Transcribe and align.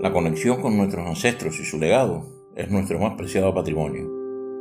La 0.00 0.14
conexión 0.14 0.62
con 0.62 0.78
nuestros 0.78 1.06
ancestros 1.06 1.60
y 1.60 1.64
su 1.66 1.78
legado 1.78 2.24
es 2.56 2.70
nuestro 2.70 2.98
más 2.98 3.16
preciado 3.16 3.52
patrimonio. 3.52 4.10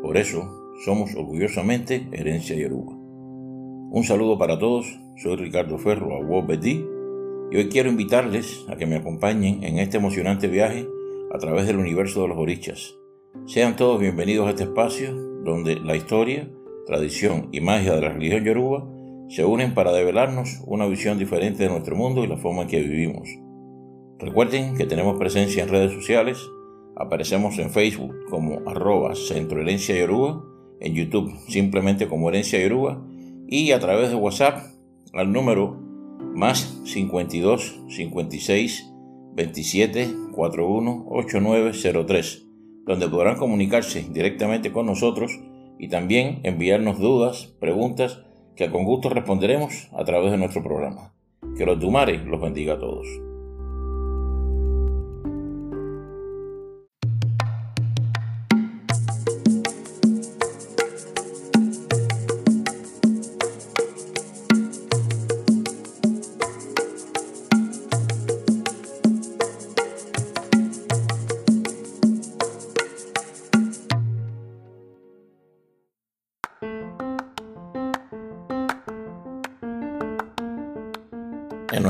Por 0.02 0.18
eso, 0.18 0.74
somos 0.84 1.16
orgullosamente 1.16 2.10
herencia 2.12 2.58
yoruba. 2.58 2.92
Un 2.92 4.04
saludo 4.04 4.38
para 4.38 4.60
todos, 4.60 5.00
soy 5.16 5.38
Ricardo 5.38 5.78
Ferro, 5.78 6.14
a 6.14 6.46
Betty, 6.46 6.86
y 7.52 7.56
hoy 7.56 7.70
quiero 7.70 7.90
invitarles 7.90 8.66
a 8.68 8.76
que 8.76 8.86
me 8.86 8.98
acompañen 8.98 9.64
en 9.64 9.80
este 9.80 9.96
emocionante 9.96 10.50
viaje 10.50 10.86
a 11.34 11.38
través 11.38 11.68
del 11.68 11.80
universo 11.80 12.24
de 12.24 12.28
los 12.28 12.38
orichas. 12.38 12.94
Sean 13.46 13.78
todos 13.78 13.98
bienvenidos 13.98 14.46
a 14.46 14.50
este 14.50 14.64
espacio 14.64 15.16
donde 15.46 15.78
la 15.78 15.96
historia, 15.96 16.50
tradición 16.86 17.48
y 17.54 17.62
magia 17.62 17.96
de 17.96 18.02
la 18.02 18.10
religión 18.10 18.44
yoruba 18.44 18.86
se 19.30 19.46
unen 19.46 19.74
para 19.74 19.94
develarnos 19.94 20.62
una 20.66 20.86
visión 20.86 21.18
diferente 21.18 21.64
de 21.64 21.70
nuestro 21.70 21.96
mundo 21.96 22.26
y 22.26 22.28
la 22.28 22.36
forma 22.36 22.64
en 22.64 22.68
que 22.68 22.82
vivimos. 22.82 23.30
Recuerden 24.20 24.76
que 24.76 24.86
tenemos 24.86 25.18
presencia 25.18 25.64
en 25.64 25.70
redes 25.70 25.94
sociales, 25.94 26.38
aparecemos 26.98 27.58
en 27.58 27.70
Facebook 27.70 28.14
como 28.30 28.60
arroba 28.70 29.14
Herencia 29.14 29.98
Yoruba, 29.98 30.44
en 30.82 30.94
YouTube 30.94 31.34
simplemente 31.48 32.10
como 32.10 32.28
Herencia 32.28 32.60
Yoruba 32.60 33.02
y 33.48 33.72
a 33.72 33.80
través 33.80 34.10
de 34.10 34.16
WhatsApp 34.16 34.60
al 35.14 35.32
número 35.32 35.78
más 36.36 36.82
52 36.84 37.80
56 37.88 38.92
27 39.36 40.10
41 40.34 41.06
8903, 41.08 42.46
donde 42.86 43.08
podrán 43.08 43.38
comunicarse 43.38 44.06
directamente 44.12 44.74
con 44.74 44.86
nosotros 44.86 45.32
y 45.80 45.88
también 45.88 46.42
enviarnos 46.44 47.00
dudas, 47.00 47.56
preguntas 47.62 48.20
que 48.58 48.70
con 48.70 48.84
gusto 48.84 49.08
responderemos 49.08 49.88
a 49.94 50.04
través 50.04 50.32
de 50.32 50.38
nuestro 50.38 50.62
programa. 50.62 51.14
Que 51.58 51.66
los 51.66 51.80
Dumares 51.80 52.26
los 52.26 52.42
bendiga 52.42 52.74
a 52.74 52.80
todos. 52.80 53.08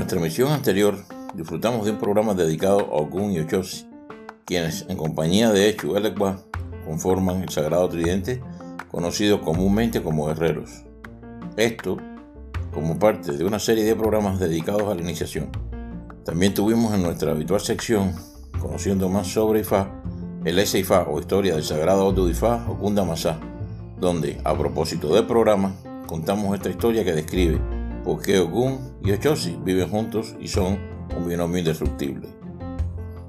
Nuestra 0.10 0.26
emisión 0.26 0.52
anterior 0.52 0.96
disfrutamos 1.36 1.86
de 1.86 1.92
un 1.92 2.00
programa 2.00 2.34
dedicado 2.34 2.80
a 2.80 2.96
Ogun 2.96 3.32
y 3.32 3.42
Ochosi, 3.42 3.88
quienes 4.44 4.88
en 4.90 4.98
compañía 4.98 5.52
de 5.52 5.70
Echu 5.70 5.96
Elekwa 5.96 6.42
conforman 6.84 7.44
el 7.44 7.50
Sagrado 7.50 7.88
Tridente, 7.90 8.42
conocido 8.90 9.40
comúnmente 9.40 10.02
como 10.02 10.26
guerreros. 10.26 10.84
Esto 11.58 11.98
como 12.74 12.98
parte 12.98 13.34
de 13.34 13.46
una 13.46 13.60
serie 13.60 13.84
de 13.84 13.96
programas 13.96 14.40
dedicados 14.40 14.92
a 14.92 14.96
la 14.96 15.02
iniciación. 15.02 15.52
También 16.26 16.56
tuvimos 16.56 16.92
en 16.96 17.04
nuestra 17.04 17.34
habitual 17.34 17.62
sección, 17.62 18.16
conociendo 18.60 19.10
más 19.10 19.28
sobre 19.28 19.60
Ifá, 19.60 19.92
el 20.44 20.58
Ifá 20.58 21.04
o 21.08 21.20
Historia 21.20 21.54
del 21.54 21.64
Sagrado 21.64 22.08
Odu 22.08 22.30
Ifá 22.30 22.66
o 22.68 22.80
Kunda 22.80 23.04
Masá, 23.04 23.40
donde, 24.00 24.42
a 24.44 24.58
propósito 24.58 25.14
del 25.14 25.28
programa, 25.28 25.76
contamos 26.08 26.56
esta 26.56 26.72
historia 26.72 27.06
que 27.06 27.14
describe 27.14 27.62
porque 28.10 28.40
Ogun 28.40 28.80
y 29.04 29.12
Ochosi 29.12 29.60
viven 29.64 29.88
juntos 29.88 30.36
y 30.40 30.48
son 30.48 30.80
un 31.16 31.28
binomio 31.28 31.60
indestructible. 31.60 32.28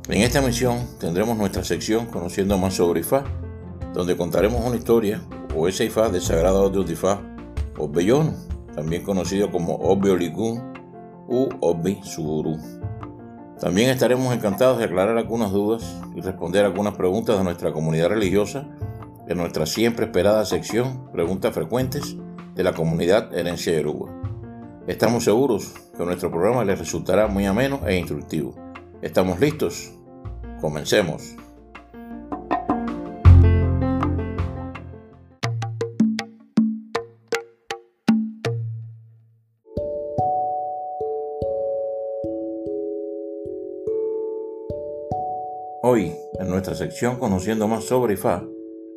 En 0.09 0.23
esta 0.23 0.41
misión 0.41 0.79
tendremos 0.99 1.37
nuestra 1.37 1.63
sección 1.65 2.07
conociendo 2.07 2.57
más 2.57 2.77
sobre 2.77 3.01
Ifá, 3.01 3.25
donde 3.93 4.17
contaremos 4.17 4.65
una 4.65 4.77
historia 4.77 5.21
o 5.55 5.69
ese 5.69 5.85
Ifá 5.85 6.09
del 6.09 6.23
sagrado 6.23 6.71
de 6.71 6.93
Ifá, 6.95 7.21
o 7.77 7.91
Bellono, 7.91 8.33
también 8.75 9.03
conocido 9.03 9.51
como 9.51 9.75
Obbe 9.75 10.13
Olikun 10.13 10.73
u 11.29 11.51
Obbe 11.61 12.01
Suguru. 12.03 12.57
También 13.61 13.91
estaremos 13.91 14.35
encantados 14.35 14.79
de 14.79 14.85
aclarar 14.85 15.19
algunas 15.19 15.53
dudas 15.53 15.95
y 16.17 16.23
responder 16.23 16.65
algunas 16.65 16.95
preguntas 16.95 17.37
de 17.37 17.45
nuestra 17.45 17.71
comunidad 17.71 18.09
religiosa 18.09 18.67
en 19.29 19.37
nuestra 19.37 19.67
siempre 19.67 20.07
esperada 20.07 20.47
sección 20.47 21.13
Preguntas 21.13 21.53
Frecuentes 21.53 22.17
de 22.55 22.65
la 22.65 22.73
comunidad 22.73 23.37
Herencia 23.37 23.75
Yoruba. 23.75 24.20
Estamos 24.87 25.25
seguros 25.25 25.75
que 25.95 26.05
nuestro 26.05 26.31
programa 26.31 26.65
les 26.65 26.79
resultará 26.79 27.27
muy 27.27 27.45
ameno 27.45 27.87
e 27.87 27.97
instructivo. 27.99 28.55
¿Estamos 29.03 29.39
listos? 29.39 29.93
Comencemos. 30.61 31.37
Hoy, 45.83 46.15
en 46.39 46.49
nuestra 46.49 46.75
sección 46.75 47.19
Conociendo 47.19 47.69
más 47.69 47.85
sobre 47.85 48.15
Ifá, 48.15 48.45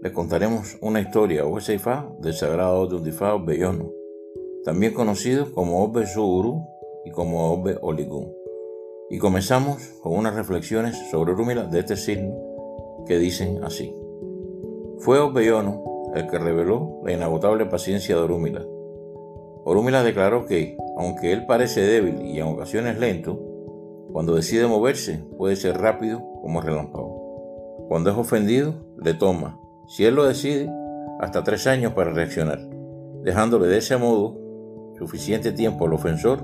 les 0.02 0.12
contaremos 0.14 0.78
una 0.82 1.02
historia 1.02 1.46
o 1.46 1.58
ese 1.58 1.76
Ifá 1.76 2.10
del 2.20 2.34
sagrado 2.34 2.88
de 2.88 3.10
Ifá 3.10 3.38
Bellono 3.38 4.03
también 4.64 4.94
conocido 4.94 5.52
como 5.54 5.84
Obe 5.84 6.08
Suguru 6.08 6.66
y 7.06 7.12
como 7.12 7.52
Obe 7.52 7.78
Oligun. 7.82 8.34
Y 9.10 9.20
comenzamos 9.20 9.84
con 10.02 10.14
unas 10.14 10.36
reflexiones 10.36 10.98
sobre 11.12 11.34
Orúmila 11.34 11.66
de 11.66 11.80
este 11.80 11.98
signo 11.98 12.34
que 13.06 13.20
dicen 13.20 13.64
así. 13.64 13.94
Fue 15.00 15.20
Obeyono 15.20 15.84
el 16.16 16.28
que 16.28 16.40
reveló 16.40 17.02
la 17.04 17.12
inagotable 17.12 17.66
paciencia 17.66 18.16
de 18.16 18.22
Orúmila. 18.22 18.66
Orúmila 19.66 20.04
declaró 20.04 20.46
que, 20.46 20.78
aunque 20.98 21.34
él 21.34 21.46
parece 21.46 21.82
débil 21.82 22.22
y 22.26 22.40
en 22.40 22.48
ocasiones 22.48 22.98
lento, 23.00 23.40
cuando 24.12 24.36
decide 24.36 24.68
moverse 24.68 25.24
puede 25.38 25.56
ser 25.56 25.78
rápido 25.78 26.22
como 26.42 26.62
relámpago. 26.62 27.86
Cuando 27.90 28.12
es 28.12 28.18
ofendido, 28.18 28.76
le 29.02 29.14
toma, 29.14 29.60
si 29.88 30.06
él 30.06 30.16
lo 30.16 30.26
decide, 30.26 30.70
hasta 31.20 31.44
tres 31.44 31.68
años 31.68 31.94
para 31.94 32.12
reaccionar, 32.12 32.60
dejándole 33.24 33.68
de 33.68 33.78
ese 33.78 33.98
modo 33.98 34.43
suficiente 34.98 35.52
tiempo 35.52 35.86
al 35.86 35.94
ofensor 35.94 36.44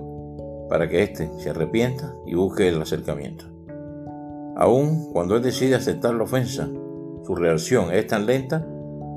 para 0.70 0.88
que 0.88 1.04
éste 1.04 1.30
se 1.40 1.50
arrepienta 1.50 2.14
y 2.26 2.36
busque 2.36 2.68
el 2.68 2.82
acercamiento. 2.82 3.46
Aun 4.56 5.12
cuando 5.12 5.36
él 5.36 5.42
decide 5.42 5.76
aceptar 5.76 6.14
la 6.14 6.24
ofensa, 6.24 6.70
su 7.26 7.36
reacción 7.36 7.92
es 7.94 8.08
tan 8.08 8.26
lenta 8.26 8.66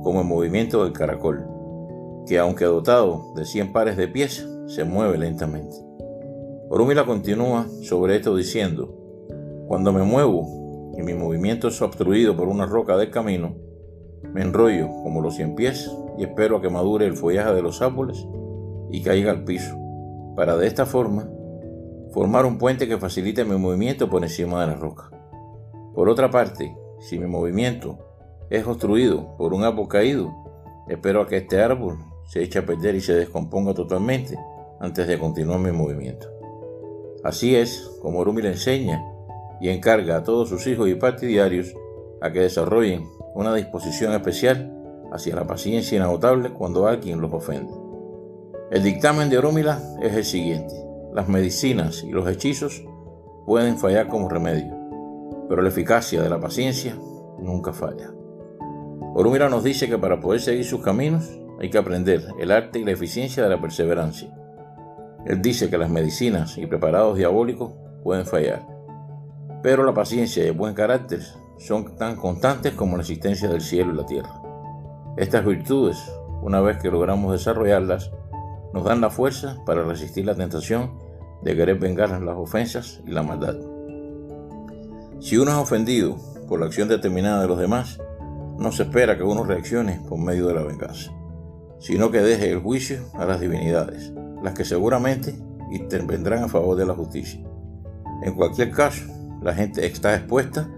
como 0.03 0.21
el 0.21 0.27
movimiento 0.27 0.85
del 0.85 0.93
caracol, 0.93 1.47
que 2.27 2.39
aunque 2.39 2.65
dotado 2.65 3.33
de 3.37 3.45
100 3.45 3.73
pares 3.73 3.97
de 3.97 4.09
pies, 4.09 4.47
se 4.67 4.85
mueve 4.85 5.19
lentamente. 5.19 5.75
Orúmila 6.71 7.05
continúa 7.05 7.67
sobre 7.83 8.17
esto 8.17 8.35
diciendo, 8.35 8.95
cuando 9.67 9.93
me 9.93 10.03
muevo 10.03 10.93
y 10.97 11.03
mi 11.03 11.15
movimiento 11.15 11.69
es 11.69 11.83
obstruido 11.83 12.37
por 12.37 12.49
una 12.49 12.67
roca 12.67 12.97
del 12.97 13.11
camino, 13.11 13.55
me 14.33 14.43
enrollo 14.43 14.89
como 15.03 15.21
los 15.21 15.35
cien 15.37 15.55
pies 15.55 15.91
y 16.19 16.25
espero 16.25 16.57
a 16.57 16.63
que 16.63 16.71
madure 16.71 17.07
el 17.07 17.17
follaje 17.17 17.53
de 17.53 17.63
los 17.63 17.83
árboles 17.83 18.27
y 18.93 19.03
caiga 19.03 19.33
al 19.33 19.45
piso, 19.45 19.77
para 20.37 20.57
de 20.57 20.69
esta 20.69 20.87
forma 20.87 21.29
formar 22.13 22.45
un 22.47 22.59
puente 22.59 22.87
que 22.87 22.99
facilite 22.99 23.45
mi 23.45 23.57
movimiento 23.57 24.09
por 24.09 24.23
encima 24.23 24.61
de 24.61 24.67
la 24.69 24.75
roca. 24.75 25.11
Por 25.95 26.09
otra 26.09 26.31
parte, 26.31 26.77
si 27.01 27.19
mi 27.19 27.27
movimiento 27.27 27.99
es 28.51 28.67
obstruido 28.67 29.37
por 29.37 29.55
un 29.55 29.65
árbol 29.65 29.89
caído, 29.89 30.31
espero 30.89 31.23
a 31.23 31.27
que 31.27 31.39
este 31.39 31.61
árbol 31.61 31.99
se 32.27 32.43
eche 32.43 32.59
a 32.59 32.67
perder 32.67 32.95
y 32.95 33.01
se 33.01 33.15
descomponga 33.15 33.75
totalmente 33.75 34.39
antes 34.79 35.07
de 35.07 35.19
continuar 35.19 35.59
mi 35.61 35.73
movimiento. 35.73 36.29
Así 37.25 37.57
es 37.57 37.91
como 38.03 38.19
Orumi 38.19 38.43
le 38.43 38.51
enseña 38.51 39.03
y 39.61 39.71
encarga 39.71 40.17
a 40.17 40.23
todos 40.23 40.49
sus 40.49 40.67
hijos 40.67 40.89
y 40.89 40.97
partidarios 40.97 41.75
a 42.21 42.31
que 42.31 42.41
desarrollen 42.41 43.09
una 43.35 43.55
disposición 43.55 44.13
especial 44.13 44.71
hacia 45.13 45.35
la 45.35 45.47
paciencia 45.47 45.97
inagotable 45.97 46.51
cuando 46.51 46.87
alguien 46.87 47.21
los 47.21 47.33
ofende. 47.33 47.82
El 48.73 48.83
dictamen 48.83 49.29
de 49.29 49.37
Orúmila 49.37 49.83
es 50.01 50.15
el 50.15 50.25
siguiente. 50.25 50.75
Las 51.13 51.29
medicinas 51.29 52.03
y 52.05 52.11
los 52.11 52.27
hechizos 52.27 52.83
pueden 53.45 53.77
fallar 53.77 54.09
como 54.09 54.31
remedio, 54.31 54.75
pero 55.47 55.61
la 55.61 55.69
eficacia 55.69 56.23
de 56.23 56.31
la 56.31 56.41
paciencia 56.41 56.97
nunca 57.39 57.75
falla. 57.75 58.11
Orúmila 59.15 59.51
nos 59.51 59.63
dice 59.63 59.91
que 59.91 59.99
para 59.99 60.21
poder 60.21 60.41
seguir 60.41 60.65
sus 60.65 60.81
caminos 60.81 61.39
hay 61.61 61.69
que 61.69 61.77
aprender 61.77 62.27
el 62.41 62.51
arte 62.51 62.79
y 62.79 62.85
la 62.87 62.93
eficiencia 62.93 63.43
de 63.43 63.51
la 63.51 63.61
perseverancia. 63.61 64.35
Él 65.27 65.43
dice 65.43 65.69
que 65.69 65.77
las 65.77 65.91
medicinas 65.91 66.57
y 66.57 66.67
preparados 66.67 67.19
diabólicos 67.19 67.75
pueden 68.03 68.25
fallar, 68.25 68.67
pero 69.63 69.85
la 69.85 69.93
paciencia 69.93 70.45
y 70.45 70.47
el 70.47 70.57
buen 70.57 70.73
carácter 70.73 71.21
son 71.59 71.95
tan 71.97 72.17
constantes 72.17 72.73
como 72.73 72.97
la 72.97 73.03
existencia 73.03 73.51
del 73.51 73.61
cielo 73.61 73.93
y 73.93 73.97
la 73.99 74.07
tierra. 74.07 74.43
Estas 75.19 75.45
virtudes, 75.45 75.99
una 76.41 76.63
vez 76.63 76.79
que 76.79 76.91
logramos 76.91 77.33
desarrollarlas, 77.33 78.11
nos 78.73 78.85
dan 78.85 79.01
la 79.01 79.11
fuerza 79.11 79.59
para 79.67 79.85
resistir 79.85 80.25
la 80.25 80.35
tentación 80.35 80.99
de 81.43 81.57
querer 81.57 81.79
vengar 81.79 82.11
las 82.11 82.37
ofensas 82.37 83.01
y 83.07 83.11
la 83.11 83.23
maldad. 83.23 83.57
Si 85.21 85.37
uno 85.37 85.53
es 85.53 85.57
ofendido 85.57 86.17
por 86.49 86.61
la 86.61 86.67
acción 86.67 86.89
determinada 86.89 87.43
de 87.43 87.49
los 87.49 87.59
demás, 87.59 87.99
no 88.59 88.73
se 88.73 88.85
espera 88.85 89.17
que 89.17 89.23
uno 89.23 89.45
reaccione 89.45 90.01
por 90.09 90.19
medio 90.19 90.47
de 90.47 90.55
la 90.55 90.63
venganza, 90.63 91.13
sino 91.79 92.11
que 92.11 92.21
deje 92.21 92.51
el 92.51 92.61
juicio 92.61 93.05
a 93.15 93.25
las 93.25 93.41
divinidades, 93.41 94.13
las 94.43 94.55
que 94.55 94.65
seguramente 94.65 95.35
intervendrán 95.73 96.45
a 96.45 96.49
favor 96.49 96.77
de 96.77 96.87
la 96.87 96.95
justicia. 96.95 97.41
En 98.23 98.35
cualquier 98.35 98.71
caso, 98.71 99.05
la 99.43 99.55
gente 99.55 99.87
está 99.87 100.15
expuesta 100.15 100.69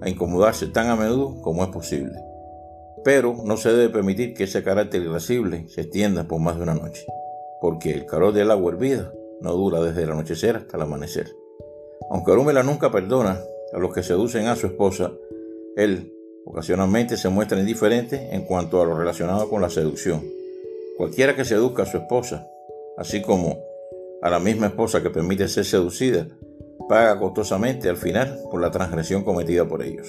a 0.00 0.08
incomodarse 0.08 0.66
tan 0.68 0.88
a 0.88 0.96
menudo 0.96 1.40
como 1.42 1.62
es 1.62 1.70
posible. 1.70 2.12
Pero 3.04 3.36
no 3.44 3.56
se 3.56 3.70
debe 3.70 3.92
permitir 3.92 4.34
que 4.34 4.44
ese 4.44 4.62
carácter 4.62 5.02
irascible 5.02 5.68
se 5.68 5.82
extienda 5.82 6.26
por 6.26 6.40
más 6.40 6.56
de 6.56 6.62
una 6.62 6.74
noche, 6.74 7.04
porque 7.60 7.92
el 7.92 8.06
calor 8.06 8.32
del 8.32 8.50
agua 8.50 8.72
hervida 8.72 9.12
no 9.40 9.52
dura 9.52 9.80
desde 9.80 10.02
el 10.02 10.10
anochecer 10.10 10.56
hasta 10.56 10.76
el 10.76 10.82
amanecer. 10.82 11.34
Aunque 12.10 12.32
Orúmela 12.32 12.62
nunca 12.62 12.90
perdona 12.90 13.40
a 13.72 13.78
los 13.78 13.92
que 13.92 14.02
seducen 14.02 14.46
a 14.46 14.56
su 14.56 14.66
esposa, 14.66 15.12
él 15.76 16.12
ocasionalmente 16.44 17.16
se 17.16 17.28
muestra 17.28 17.58
indiferente 17.58 18.28
en 18.32 18.44
cuanto 18.44 18.80
a 18.80 18.86
lo 18.86 18.96
relacionado 18.96 19.48
con 19.50 19.60
la 19.60 19.70
seducción. 19.70 20.24
Cualquiera 20.96 21.34
que 21.34 21.44
seduzca 21.44 21.82
a 21.82 21.86
su 21.86 21.98
esposa, 21.98 22.48
así 22.96 23.20
como 23.20 23.58
a 24.22 24.30
la 24.30 24.38
misma 24.38 24.68
esposa 24.68 25.02
que 25.02 25.10
permite 25.10 25.48
ser 25.48 25.64
seducida, 25.64 26.28
paga 26.88 27.18
costosamente 27.18 27.88
al 27.88 27.96
final 27.96 28.38
por 28.50 28.60
la 28.60 28.70
transgresión 28.70 29.24
cometida 29.24 29.66
por 29.66 29.82
ellos. 29.82 30.08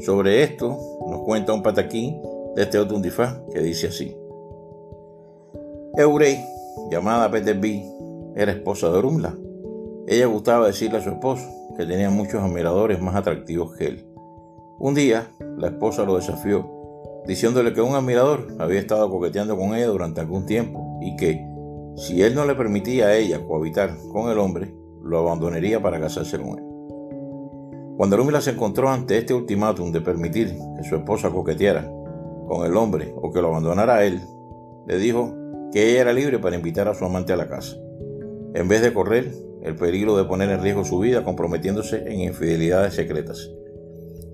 Sobre 0.00 0.42
esto 0.42 0.78
nos 1.08 1.22
cuenta 1.22 1.52
un 1.52 1.62
pataquín 1.62 2.20
de 2.54 2.62
este 2.62 2.78
otro 2.78 3.00
que 3.00 3.60
dice 3.60 3.88
así. 3.88 4.16
Eurey, 5.96 6.38
llamada 6.90 7.30
Peterby, 7.30 7.82
era 8.36 8.52
esposa 8.52 8.90
de 8.90 8.98
Orumla. 8.98 9.36
Ella 10.06 10.26
gustaba 10.26 10.66
decirle 10.66 10.98
a 10.98 11.02
su 11.02 11.10
esposo 11.10 11.44
que 11.76 11.86
tenía 11.86 12.10
muchos 12.10 12.42
admiradores 12.42 13.00
más 13.00 13.14
atractivos 13.14 13.74
que 13.76 13.86
él. 13.86 14.06
Un 14.78 14.94
día, 14.94 15.28
la 15.56 15.68
esposa 15.68 16.04
lo 16.04 16.16
desafió, 16.16 16.68
diciéndole 17.26 17.72
que 17.72 17.80
un 17.80 17.94
admirador 17.94 18.48
había 18.58 18.80
estado 18.80 19.08
coqueteando 19.08 19.56
con 19.56 19.74
ella 19.74 19.86
durante 19.86 20.20
algún 20.20 20.46
tiempo 20.46 20.98
y 21.00 21.16
que, 21.16 21.46
si 21.96 22.22
él 22.22 22.34
no 22.34 22.44
le 22.44 22.54
permitía 22.54 23.06
a 23.06 23.16
ella 23.16 23.44
cohabitar 23.46 23.96
con 24.12 24.30
el 24.30 24.38
hombre, 24.38 24.74
lo 25.02 25.18
abandonaría 25.18 25.80
para 25.80 26.00
casarse 26.00 26.38
con 26.38 26.58
él. 26.58 26.64
Cuando 27.96 28.16
Orúmila 28.16 28.40
se 28.40 28.50
encontró 28.50 28.88
ante 28.88 29.16
este 29.18 29.32
ultimátum 29.32 29.92
de 29.92 30.00
permitir 30.00 30.48
que 30.76 30.82
su 30.82 30.96
esposa 30.96 31.30
coqueteara 31.30 31.88
con 32.48 32.66
el 32.66 32.76
hombre 32.76 33.14
o 33.16 33.32
que 33.32 33.40
lo 33.40 33.48
abandonara 33.48 33.96
a 33.96 34.04
él, 34.04 34.20
le 34.86 34.98
dijo 34.98 35.32
que 35.72 35.90
ella 35.90 36.02
era 36.02 36.12
libre 36.12 36.38
para 36.38 36.56
invitar 36.56 36.88
a 36.88 36.94
su 36.94 37.04
amante 37.04 37.32
a 37.32 37.36
la 37.36 37.48
casa, 37.48 37.76
en 38.54 38.68
vez 38.68 38.82
de 38.82 38.92
correr 38.92 39.32
el 39.62 39.76
peligro 39.76 40.16
de 40.16 40.24
poner 40.24 40.50
en 40.50 40.62
riesgo 40.62 40.84
su 40.84 40.98
vida 40.98 41.24
comprometiéndose 41.24 42.04
en 42.06 42.20
infidelidades 42.20 42.94
secretas. 42.94 43.50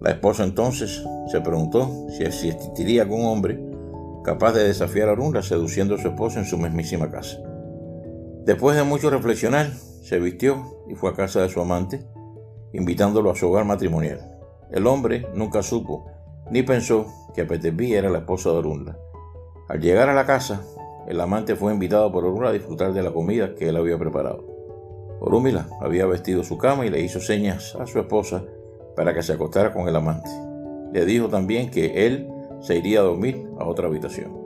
La 0.01 0.11
esposa 0.11 0.45
entonces 0.45 1.05
se 1.31 1.41
preguntó 1.41 2.07
si 2.17 2.25
existiría 2.25 3.03
algún 3.03 3.27
hombre 3.27 3.61
capaz 4.25 4.53
de 4.53 4.65
desafiar 4.65 5.09
a 5.09 5.13
Orunla 5.13 5.43
seduciendo 5.43 5.95
a 5.95 5.99
su 5.99 6.09
esposa 6.09 6.41
en 6.41 6.47
su 6.47 6.59
mismísima 6.59 7.11
casa. 7.11 7.39
Después 8.45 8.77
de 8.77 8.83
mucho 8.83 9.11
reflexionar, 9.11 9.71
se 10.03 10.19
vistió 10.19 10.85
y 10.89 10.95
fue 10.95 11.11
a 11.11 11.15
casa 11.15 11.43
de 11.43 11.49
su 11.49 11.61
amante, 11.61 12.05
invitándolo 12.73 13.31
a 13.31 13.37
su 13.37 13.49
hogar 13.49 13.65
matrimonial. 13.65 14.21
El 14.71 14.87
hombre 14.87 15.27
nunca 15.35 15.63
supo 15.63 16.07
ni 16.51 16.63
pensó 16.63 17.07
que 17.35 17.45
Peterby 17.45 17.95
era 17.95 18.11
la 18.11 18.19
esposa 18.19 18.51
de 18.51 18.57
Orunla. 18.57 18.99
Al 19.69 19.81
llegar 19.81 20.09
a 20.09 20.15
la 20.15 20.27
casa, 20.27 20.63
el 21.07 21.21
amante 21.21 21.57
fue 21.57 21.73
invitado 21.73 22.11
por 22.13 22.25
Orunla 22.25 22.51
a 22.51 22.53
disfrutar 22.53 22.93
de 22.93 23.03
la 23.03 23.13
comida 23.13 23.55
que 23.55 23.69
él 23.69 23.77
había 23.77 23.99
preparado. 23.99 24.45
Orúmila 25.21 25.69
había 25.81 26.07
vestido 26.07 26.43
su 26.45 26.57
cama 26.57 26.87
y 26.87 26.91
le 26.91 27.01
hizo 27.01 27.21
señas 27.21 27.77
a 27.77 27.87
su 27.87 27.99
esposa 27.99 28.45
para 28.97 29.15
que 29.15 29.23
se 29.23 29.35
acostara 29.35 29.73
con 29.73 29.89
el 29.89 29.97
amante. 29.97 30.31
Le 30.93 31.05
dijo 31.05 31.29
también 31.29 31.71
que 31.71 32.07
él 32.07 32.29
se 32.61 32.77
iría 32.77 33.01
a 33.01 33.05
dormir 33.05 33.49
a 33.59 33.67
otra 33.67 33.87
habitación. 33.87 34.37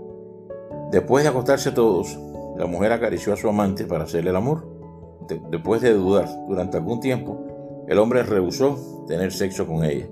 Después 0.90 1.24
de 1.24 1.30
acostarse 1.30 1.72
todos, 1.72 2.18
la 2.56 2.66
mujer 2.66 2.92
acarició 2.92 3.32
a 3.32 3.36
su 3.36 3.48
amante 3.48 3.84
para 3.84 4.04
hacerle 4.04 4.30
el 4.30 4.36
amor. 4.36 4.72
después 5.50 5.80
de 5.80 5.94
dudar 5.94 6.28
durante 6.48 6.76
algún 6.76 7.00
tiempo, 7.00 7.84
el 7.88 7.98
hombre 7.98 8.22
rehusó 8.22 9.04
tener 9.06 9.32
sexo 9.32 9.66
con 9.66 9.84
ella, 9.84 10.06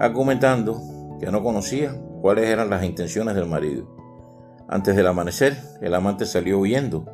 argumentando 0.00 0.80
que 1.18 1.30
no 1.30 1.42
conocía 1.42 2.00
cuáles 2.20 2.48
eran 2.48 2.70
las 2.70 2.84
intenciones 2.84 3.34
del 3.34 3.46
marido. 3.46 3.86
Antes 4.68 4.96
del 4.96 5.06
amanecer, 5.06 5.56
el 5.80 5.94
amante 5.94 6.26
salió 6.26 6.58
huyendo 6.58 7.04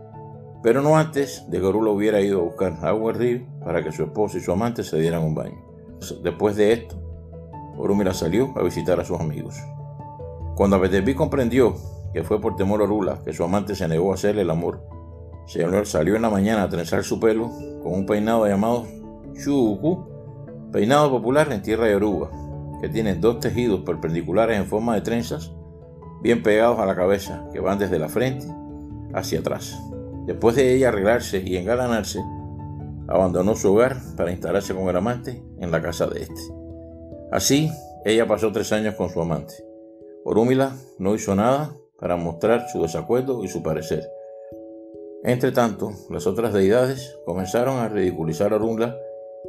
pero 0.63 0.83
no 0.83 0.97
antes 0.97 1.45
de 1.49 1.59
que 1.59 1.65
Orula 1.65 1.91
hubiera 1.91 2.21
ido 2.21 2.41
a 2.41 2.45
buscar 2.45 2.79
agua 2.83 3.13
río 3.13 3.47
para 3.65 3.83
que 3.83 3.93
su 3.93 4.05
esposo 4.05 4.37
y 4.37 4.41
su 4.41 4.53
amante 4.53 4.85
se 4.85 4.99
dieran 4.99 5.23
un 5.23 5.35
baño. 5.35 5.59
Después 6.23 6.57
de 6.57 6.73
esto, 6.73 6.97
Orúmila 7.77 8.13
salió 8.13 8.53
a 8.57 8.63
visitar 8.63 9.01
a 9.01 9.05
sus 9.05 9.19
amigos. 9.19 9.55
Cuando 10.57 10.77
Abetepi 10.77 11.15
comprendió 11.15 11.75
que 12.13 12.25
fue 12.25 12.41
por 12.41 12.57
temor 12.57 12.81
a 12.81 12.85
Orula 12.85 13.21
que 13.25 13.33
su 13.33 13.43
amante 13.43 13.75
se 13.75 13.89
negó 13.89 14.13
a 14.13 14.15
hacerle 14.15 14.43
el 14.43 14.51
amor, 14.51 14.83
señor 15.47 15.87
salió 15.87 16.17
en 16.17 16.23
la 16.23 16.31
mañana 16.31 16.65
a 16.65 16.69
trenzar 16.69 17.05
su 17.05 17.19
pelo 17.19 17.51
con 17.83 17.95
un 17.95 18.05
peinado 18.05 18.47
llamado 18.47 18.87
Shuku, 19.35 20.71
peinado 20.73 21.11
popular 21.11 21.51
en 21.53 21.63
tierra 21.63 21.87
de 21.87 21.93
Yoruba, 21.93 22.31
que 22.83 22.91
tiene 22.91 23.15
dos 23.15 23.41
tejidos 23.41 23.81
perpendiculares 23.81 24.59
en 24.59 24.67
forma 24.67 24.95
de 24.95 25.01
trenzas 25.01 25.53
bien 26.23 26.43
pegados 26.43 26.79
a 26.79 26.87
la 26.87 26.97
cabeza 26.97 27.49
que 27.53 27.61
van 27.61 27.79
desde 27.79 27.99
la 27.99 28.09
frente 28.09 28.47
hacia 29.15 29.41
atrás. 29.41 29.79
Después 30.27 30.57
de 30.57 30.75
ella 30.75 30.89
arreglarse 30.89 31.43
y 31.45 31.57
engalanarse, 31.57 32.21
abandonó 33.09 33.57
su 33.57 33.73
hogar 33.73 33.97
para 34.17 34.31
instalarse 34.31 34.75
con 34.75 34.89
el 34.89 34.97
amante 34.97 35.43
en 35.59 35.71
la 35.71 35.83
casa 35.83 36.07
de 36.07 36.23
este. 36.23 36.41
Así, 37.33 37.71
ella 38.05 38.27
pasó 38.27 38.53
tres 38.53 38.73
años 38.73 38.95
con 38.95 39.09
su 39.09 39.21
amante. 39.21 39.55
Orúmila 40.25 40.77
no 40.99 41.15
hizo 41.15 41.35
nada 41.35 41.75
para 41.99 42.17
mostrar 42.17 42.69
su 42.69 42.83
desacuerdo 42.83 43.45
y 43.45 43.49
su 43.49 43.63
parecer. 43.63 44.09
Entre 45.23 45.53
tanto, 45.53 45.93
las 46.09 46.27
otras 46.27 46.53
deidades 46.53 47.19
comenzaron 47.27 47.79
a 47.79 47.89
ridiculizar 47.89 48.53
a 48.53 48.57
Orúmila, 48.57 48.97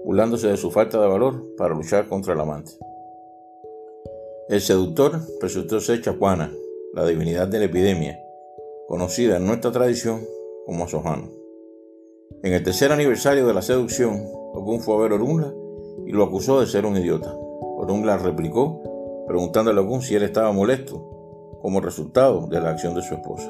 burlándose 0.04 0.48
de 0.48 0.58
su 0.58 0.72
falta 0.72 1.00
de 1.00 1.08
valor 1.08 1.56
para 1.58 1.74
luchar 1.74 2.08
contra 2.08 2.34
el 2.34 2.40
amante. 2.40 2.72
El 4.50 4.60
seductor 4.60 5.22
resultó 5.42 5.80
ser 5.80 6.02
Chacuana, 6.02 6.52
la 6.94 7.06
divinidad 7.06 7.48
de 7.48 7.60
la 7.60 7.66
epidemia, 7.66 8.20
conocida 8.88 9.38
en 9.38 9.46
nuestra 9.46 9.72
tradición 9.72 10.26
como 10.66 10.88
Sohano. 10.88 11.30
En 12.44 12.54
el 12.54 12.64
tercer 12.64 12.92
aniversario 12.92 13.48
de 13.48 13.54
la 13.54 13.62
seducción, 13.62 14.26
Okun 14.54 14.82
fue 14.82 14.96
a 14.96 15.00
ver 15.00 15.12
a 15.14 15.16
Orunla 15.16 15.54
y 16.06 16.12
lo 16.12 16.24
acusó 16.24 16.60
de 16.60 16.68
ser 16.68 16.86
un 16.86 16.98
idiota. 16.98 17.34
Orunla 17.34 18.18
replicó, 18.18 19.24
preguntándole 19.26 19.80
a 19.80 19.84
Okun 19.84 20.02
si 20.02 20.16
él 20.16 20.24
estaba 20.24 20.52
molesto 20.52 21.60
como 21.62 21.80
resultado 21.80 22.48
de 22.48 22.60
la 22.60 22.72
acción 22.72 22.94
de 22.94 23.04
su 23.04 23.14
esposa. 23.14 23.50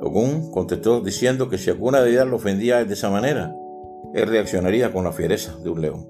Okun 0.00 0.50
contestó 0.50 1.00
diciendo 1.00 1.50
que 1.50 1.58
si 1.58 1.68
alguna 1.68 2.00
deidad 2.00 2.26
lo 2.26 2.36
ofendía 2.36 2.82
de 2.84 2.94
esa 2.94 3.10
manera, 3.10 3.54
él 4.14 4.26
reaccionaría 4.26 4.92
con 4.92 5.04
la 5.04 5.12
fiereza 5.12 5.54
de 5.62 5.68
un 5.68 5.82
león. 5.82 6.06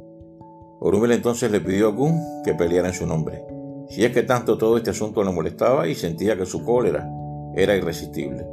Orunla 0.79 1.15
entonces 1.15 1.51
le 1.51 1.61
pidió 1.61 1.87
a 1.87 1.91
Okun 1.91 2.21
que 2.45 2.55
peleara 2.55 2.89
en 2.89 2.95
su 2.95 3.07
nombre, 3.07 3.45
si 3.89 4.05
es 4.05 4.13
que 4.13 4.23
tanto 4.23 4.59
todo 4.59 4.77
este 4.77 4.91
asunto 4.91 5.23
le 5.23 5.33
molestaba 5.33 5.87
y 5.89 5.95
sentía 5.95 6.37
que 6.37 6.47
su 6.47 6.65
cólera 6.65 7.09
era 7.55 7.77
irresistible. 7.77 8.47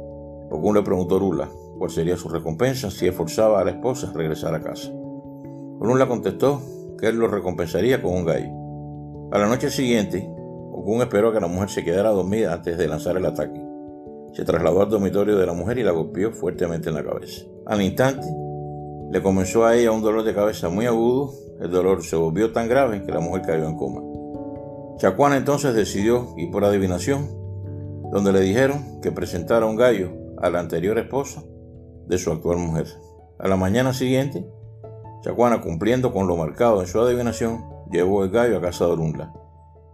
Okun 0.50 0.74
le 0.74 0.82
preguntó 0.82 1.14
a 1.14 1.16
Orula 1.16 1.48
cuál 1.78 1.90
sería 1.90 2.16
su 2.16 2.28
recompensa 2.28 2.90
si 2.90 3.06
esforzaba 3.06 3.60
a 3.60 3.64
la 3.64 3.72
esposa 3.72 4.10
a 4.10 4.12
regresar 4.12 4.54
a 4.54 4.60
casa. 4.60 4.90
Orula 5.80 6.06
contestó 6.06 6.60
que 6.98 7.08
él 7.08 7.16
lo 7.16 7.26
recompensaría 7.26 8.02
con 8.02 8.14
un 8.14 8.24
gallo. 8.24 8.50
A 9.32 9.38
la 9.38 9.46
noche 9.46 9.70
siguiente, 9.70 10.30
Okun 10.72 11.00
esperó 11.00 11.30
a 11.30 11.32
que 11.32 11.40
la 11.40 11.46
mujer 11.46 11.70
se 11.70 11.84
quedara 11.84 12.10
dormida 12.10 12.52
antes 12.52 12.76
de 12.76 12.86
lanzar 12.86 13.16
el 13.16 13.26
ataque. 13.26 13.60
Se 14.32 14.44
trasladó 14.44 14.82
al 14.82 14.90
dormitorio 14.90 15.36
de 15.36 15.46
la 15.46 15.52
mujer 15.52 15.78
y 15.78 15.82
la 15.82 15.92
golpeó 15.92 16.32
fuertemente 16.32 16.88
en 16.88 16.94
la 16.94 17.04
cabeza. 17.04 17.44
Al 17.66 17.82
instante, 17.82 18.26
le 19.10 19.22
comenzó 19.22 19.64
a 19.64 19.76
ella 19.76 19.90
un 19.90 20.02
dolor 20.02 20.22
de 20.24 20.34
cabeza 20.34 20.68
muy 20.68 20.86
agudo. 20.86 21.32
El 21.60 21.70
dolor 21.70 22.02
se 22.02 22.16
volvió 22.16 22.52
tan 22.52 22.68
grave 22.68 23.02
que 23.02 23.12
la 23.12 23.20
mujer 23.20 23.42
cayó 23.42 23.66
en 23.66 23.76
coma. 23.76 24.11
Chacuana 24.96 25.36
entonces 25.36 25.74
decidió 25.74 26.34
ir 26.36 26.50
por 26.50 26.64
adivinación, 26.64 27.28
donde 28.12 28.32
le 28.32 28.40
dijeron 28.40 29.00
que 29.00 29.10
presentara 29.10 29.66
un 29.66 29.76
gallo 29.76 30.12
a 30.38 30.50
la 30.50 30.60
anterior 30.60 30.98
esposa 30.98 31.42
de 32.06 32.18
su 32.18 32.30
actual 32.30 32.58
mujer. 32.58 32.86
A 33.38 33.48
la 33.48 33.56
mañana 33.56 33.92
siguiente, 33.92 34.46
Chacuana, 35.22 35.60
cumpliendo 35.60 36.12
con 36.12 36.26
lo 36.26 36.36
marcado 36.36 36.80
en 36.80 36.86
su 36.86 37.00
adivinación, 37.00 37.64
llevó 37.90 38.24
el 38.24 38.30
gallo 38.30 38.58
a 38.58 38.60
casa 38.60 38.86
de 38.86 38.92
Orunla, 38.92 39.32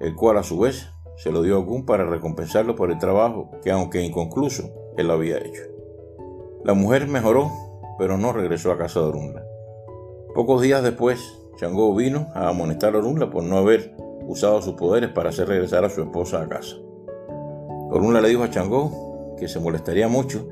el 0.01 0.15
cual 0.15 0.39
a 0.39 0.43
su 0.43 0.59
vez 0.59 0.89
se 1.17 1.31
lo 1.31 1.43
dio 1.43 1.57
a 1.57 1.59
Ogún 1.59 1.85
para 1.85 2.05
recompensarlo 2.05 2.77
por 2.77 2.91
el 2.91 2.99
trabajo 2.99 3.51
que, 3.63 3.71
aunque 3.71 4.03
inconcluso, 4.03 4.71
él 4.97 5.11
había 5.11 5.39
hecho. 5.39 5.63
La 6.65 6.75
mujer 6.75 7.07
mejoró, 7.09 7.51
pero 7.99 8.17
no 8.17 8.33
regresó 8.33 8.73
a 8.73 8.79
casa 8.79 9.01
de 9.01 9.07
Orunla. 9.07 9.45
Pocos 10.35 10.63
días 10.63 10.83
después, 10.83 11.21
Changó 11.57 11.95
vino 11.95 12.29
a 12.35 12.49
amonestar 12.49 12.95
a 12.95 12.99
Orunla 12.99 13.31
por 13.31 13.43
no 13.43 13.59
haber 13.59 13.97
usado 14.29 14.61
sus 14.61 14.75
poderes 14.75 15.11
para 15.11 15.31
hacer 15.31 15.49
regresar 15.49 15.85
a 15.85 15.91
su 15.91 16.03
esposa 16.03 16.43
a 16.43 16.49
casa. 16.49 16.77
Orunla 17.91 18.21
le 18.21 18.29
dijo 18.29 18.45
a 18.45 18.51
Changó 18.51 19.35
que 19.39 19.49
se 19.49 19.59
molestaría 19.59 20.07
mucho 20.07 20.47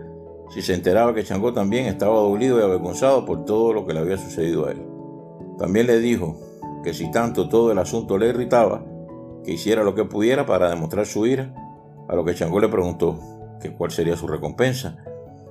si 0.49 0.62
se 0.62 0.75
enteraba 0.75 1.14
que 1.14 1.25
Changó 1.25 1.52
también 1.52 1.87
estaba 1.87 2.14
dolido 2.16 2.59
y 2.59 2.62
avergonzado 2.62 3.26
por 3.26 3.45
todo 3.45 3.73
lo 3.75 3.87
que 3.87 3.92
le 3.92 4.00
había 4.00 4.16
sucedido 4.16 4.66
a 4.66 4.71
él. 4.71 4.83
También 5.59 5.87
le 5.87 5.99
dijo 5.99 6.37
que 6.83 6.95
si 6.95 7.11
tanto 7.11 7.49
todo 7.49 7.71
el 7.71 7.78
asunto 7.78 8.16
le 8.16 8.28
irritaba, 8.28 8.83
que 9.45 9.52
hiciera 9.52 9.85
lo 9.85 9.95
que 9.95 10.04
pudiera 10.04 10.47
para 10.47 10.71
demostrar 10.71 11.04
su 11.04 11.26
ira, 11.26 11.54
a 12.09 12.14
lo 12.14 12.25
que 12.25 12.35
Changó 12.35 12.61
le 12.61 12.68
preguntó 12.68 13.18
que 13.61 13.75
cuál 13.75 13.90
sería 13.90 14.16
su 14.16 14.26
recompensa. 14.26 15.04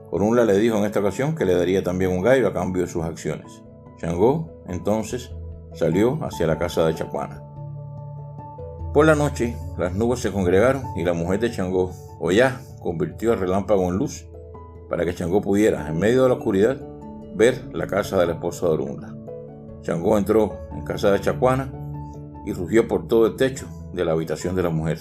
Orunla 0.10 0.46
le 0.46 0.58
dijo 0.58 0.78
en 0.78 0.86
esta 0.86 1.02
ocasión 1.02 1.36
que 1.36 1.46
le 1.46 1.56
daría 1.56 1.84
también 1.84 2.12
un 2.12 2.22
gallo 2.22 2.48
a 2.48 2.54
cambio 2.54 2.82
de 2.82 2.88
sus 2.88 3.04
acciones. 3.04 3.62
Changó 4.00 4.64
entonces 4.68 5.32
salió 5.74 6.18
hacia 6.24 6.48
la 6.48 6.58
casa 6.58 6.88
de 6.88 6.96
Chacuana. 6.96 7.45
Por 8.96 9.06
la 9.08 9.16
noche, 9.16 9.58
las 9.78 9.94
nubes 9.94 10.22
se 10.22 10.32
congregaron 10.32 10.82
y 10.96 11.04
la 11.04 11.12
mujer 11.12 11.42
de 11.42 11.52
Changó, 11.52 11.92
ya 12.32 12.62
convirtió 12.80 13.34
el 13.34 13.42
relámpago 13.42 13.90
en 13.90 13.98
luz 13.98 14.26
para 14.90 15.04
que 15.04 15.14
Changó 15.14 15.42
pudiera, 15.42 15.90
en 15.90 16.00
medio 16.00 16.24
de 16.24 16.30
la 16.30 16.36
oscuridad, 16.36 16.78
ver 17.36 17.62
la 17.74 17.88
casa 17.88 18.18
de 18.18 18.26
la 18.26 18.32
esposa 18.36 18.68
de 18.68 18.72
Orunla. 18.72 19.14
Changó 19.82 20.18
entró 20.18 20.60
en 20.72 20.86
casa 20.86 21.12
de 21.12 21.20
Chacuana 21.20 21.74
y 22.46 22.54
rugió 22.54 22.88
por 22.88 23.06
todo 23.06 23.26
el 23.26 23.36
techo 23.36 23.68
de 23.92 24.06
la 24.06 24.14
habitación 24.14 24.56
de 24.56 24.64
la 24.64 24.70
mujer. 24.70 25.00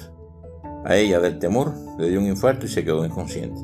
A 0.84 0.96
ella, 0.96 1.20
del 1.20 1.38
temor, 1.38 1.72
le 1.96 2.08
dio 2.08 2.18
un 2.18 2.26
infarto 2.26 2.66
y 2.66 2.70
se 2.70 2.84
quedó 2.84 3.06
inconsciente. 3.06 3.60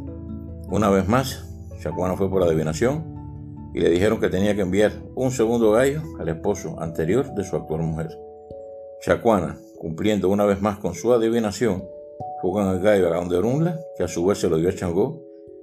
Una 0.68 0.90
vez 0.90 1.08
más, 1.08 1.44
Chacuana 1.80 2.16
fue 2.16 2.30
por 2.30 2.44
adivinación 2.44 3.72
y 3.74 3.80
le 3.80 3.90
dijeron 3.90 4.20
que 4.20 4.28
tenía 4.28 4.54
que 4.54 4.62
enviar 4.62 4.92
un 5.16 5.32
segundo 5.32 5.72
gallo 5.72 6.02
al 6.20 6.28
esposo 6.28 6.80
anterior 6.80 7.34
de 7.34 7.42
su 7.42 7.56
actual 7.56 7.82
mujer. 7.82 8.16
Chacuana, 9.00 9.56
cumpliendo 9.80 10.28
una 10.28 10.44
vez 10.44 10.60
más 10.60 10.78
con 10.78 10.92
su 10.92 11.10
adivinación, 11.10 11.82
con 12.42 12.68
el 12.68 12.80
gallo 12.80 13.14
a 13.14 13.18
Orunla, 13.18 13.80
que 13.96 14.04
a 14.04 14.08
su 14.08 14.26
vez 14.26 14.36
se 14.36 14.50
lo 14.50 14.58
dio 14.58 14.68
a 14.68 14.74
Changó, 14.74 15.22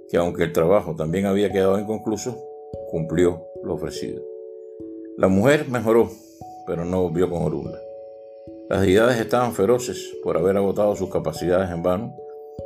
que 0.10 0.18
aunque 0.18 0.42
el 0.42 0.54
trabajo 0.54 0.96
también 0.96 1.28
había 1.28 1.52
quedado 1.52 1.78
inconcluso, 1.78 2.36
cumplió 2.90 3.44
lo 3.64 3.76
ofrecido. 3.76 4.24
La 5.18 5.28
mujer 5.28 5.68
mejoró, 5.70 6.10
pero 6.66 6.84
no 6.84 7.04
volvió 7.04 7.30
con 7.30 7.44
Orunla. 7.44 7.80
Las 8.70 8.82
deidades 8.82 9.20
estaban 9.20 9.54
feroces 9.54 10.12
por 10.24 10.36
haber 10.36 10.58
agotado 10.58 10.96
sus 10.96 11.12
capacidades 11.12 11.70
en 11.70 11.84
vano, 11.84 12.16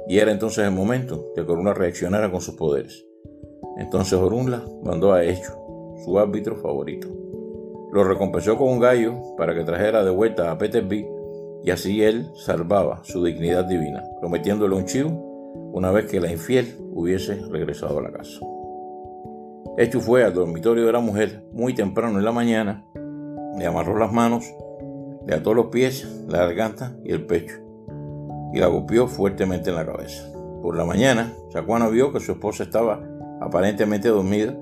y 0.07 0.19
era 0.19 0.31
entonces 0.31 0.63
el 0.63 0.71
momento 0.71 1.33
de 1.35 1.45
que 1.45 1.51
Orunla 1.51 1.73
reaccionara 1.73 2.31
con 2.31 2.39
sus 2.39 2.55
poderes. 2.55 3.05
Entonces 3.77 4.13
Orunla 4.13 4.63
mandó 4.83 5.11
a 5.11 5.25
Echo, 5.25 5.51
su 6.05 6.17
árbitro 6.17 6.55
favorito. 6.55 7.09
Lo 7.91 8.05
recompensó 8.05 8.57
con 8.57 8.69
un 8.69 8.79
gallo 8.79 9.15
para 9.35 9.53
que 9.53 9.65
trajera 9.65 10.05
de 10.05 10.11
vuelta 10.11 10.49
a 10.49 10.57
Peter 10.57 10.85
B 10.85 11.19
y 11.63 11.71
así 11.71 12.03
él 12.03 12.31
salvaba 12.35 13.01
su 13.03 13.23
dignidad 13.23 13.65
divina, 13.65 14.03
prometiéndole 14.19 14.75
un 14.75 14.85
chivo 14.85 15.09
una 15.73 15.91
vez 15.91 16.05
que 16.05 16.19
la 16.19 16.31
infiel 16.31 16.75
hubiese 16.93 17.35
regresado 17.49 17.99
a 17.99 18.01
la 18.01 18.11
casa. 18.11 18.39
Echu 19.77 20.01
fue 20.01 20.23
al 20.23 20.33
dormitorio 20.33 20.85
de 20.85 20.91
la 20.91 20.99
mujer 20.99 21.43
muy 21.51 21.73
temprano 21.73 22.19
en 22.19 22.25
la 22.25 22.31
mañana, 22.31 22.85
le 23.57 23.65
amarró 23.65 23.97
las 23.97 24.11
manos, 24.11 24.45
le 25.25 25.35
ató 25.35 25.53
los 25.53 25.67
pies, 25.67 26.07
la 26.27 26.39
garganta 26.39 26.95
y 27.03 27.11
el 27.11 27.25
pecho, 27.25 27.55
y 28.53 28.59
la 28.59 28.67
golpeó 28.67 29.07
fuertemente 29.07 29.69
en 29.69 29.75
la 29.77 29.85
cabeza. 29.85 30.31
Por 30.61 30.75
la 30.75 30.85
mañana, 30.85 31.33
Chacuana 31.49 31.87
vio 31.87 32.11
que 32.11 32.19
su 32.19 32.33
esposa 32.33 32.63
estaba 32.63 33.01
aparentemente 33.39 34.09
dormida, 34.09 34.55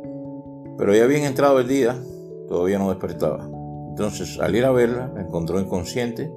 pero 0.78 0.96
ya 0.96 1.06
bien 1.08 1.24
entrado 1.24 1.60
el 1.60 1.68
día, 1.68 1.98
todavía 2.48 2.78
no 2.78 2.90
despertaba. 2.90 3.50
Entonces, 3.90 4.40
al 4.40 4.56
ir 4.56 4.66
a 4.66 4.72
verla, 4.72 5.12
la 5.14 5.22
encontró 5.22 5.60
inconsciente 5.60 6.32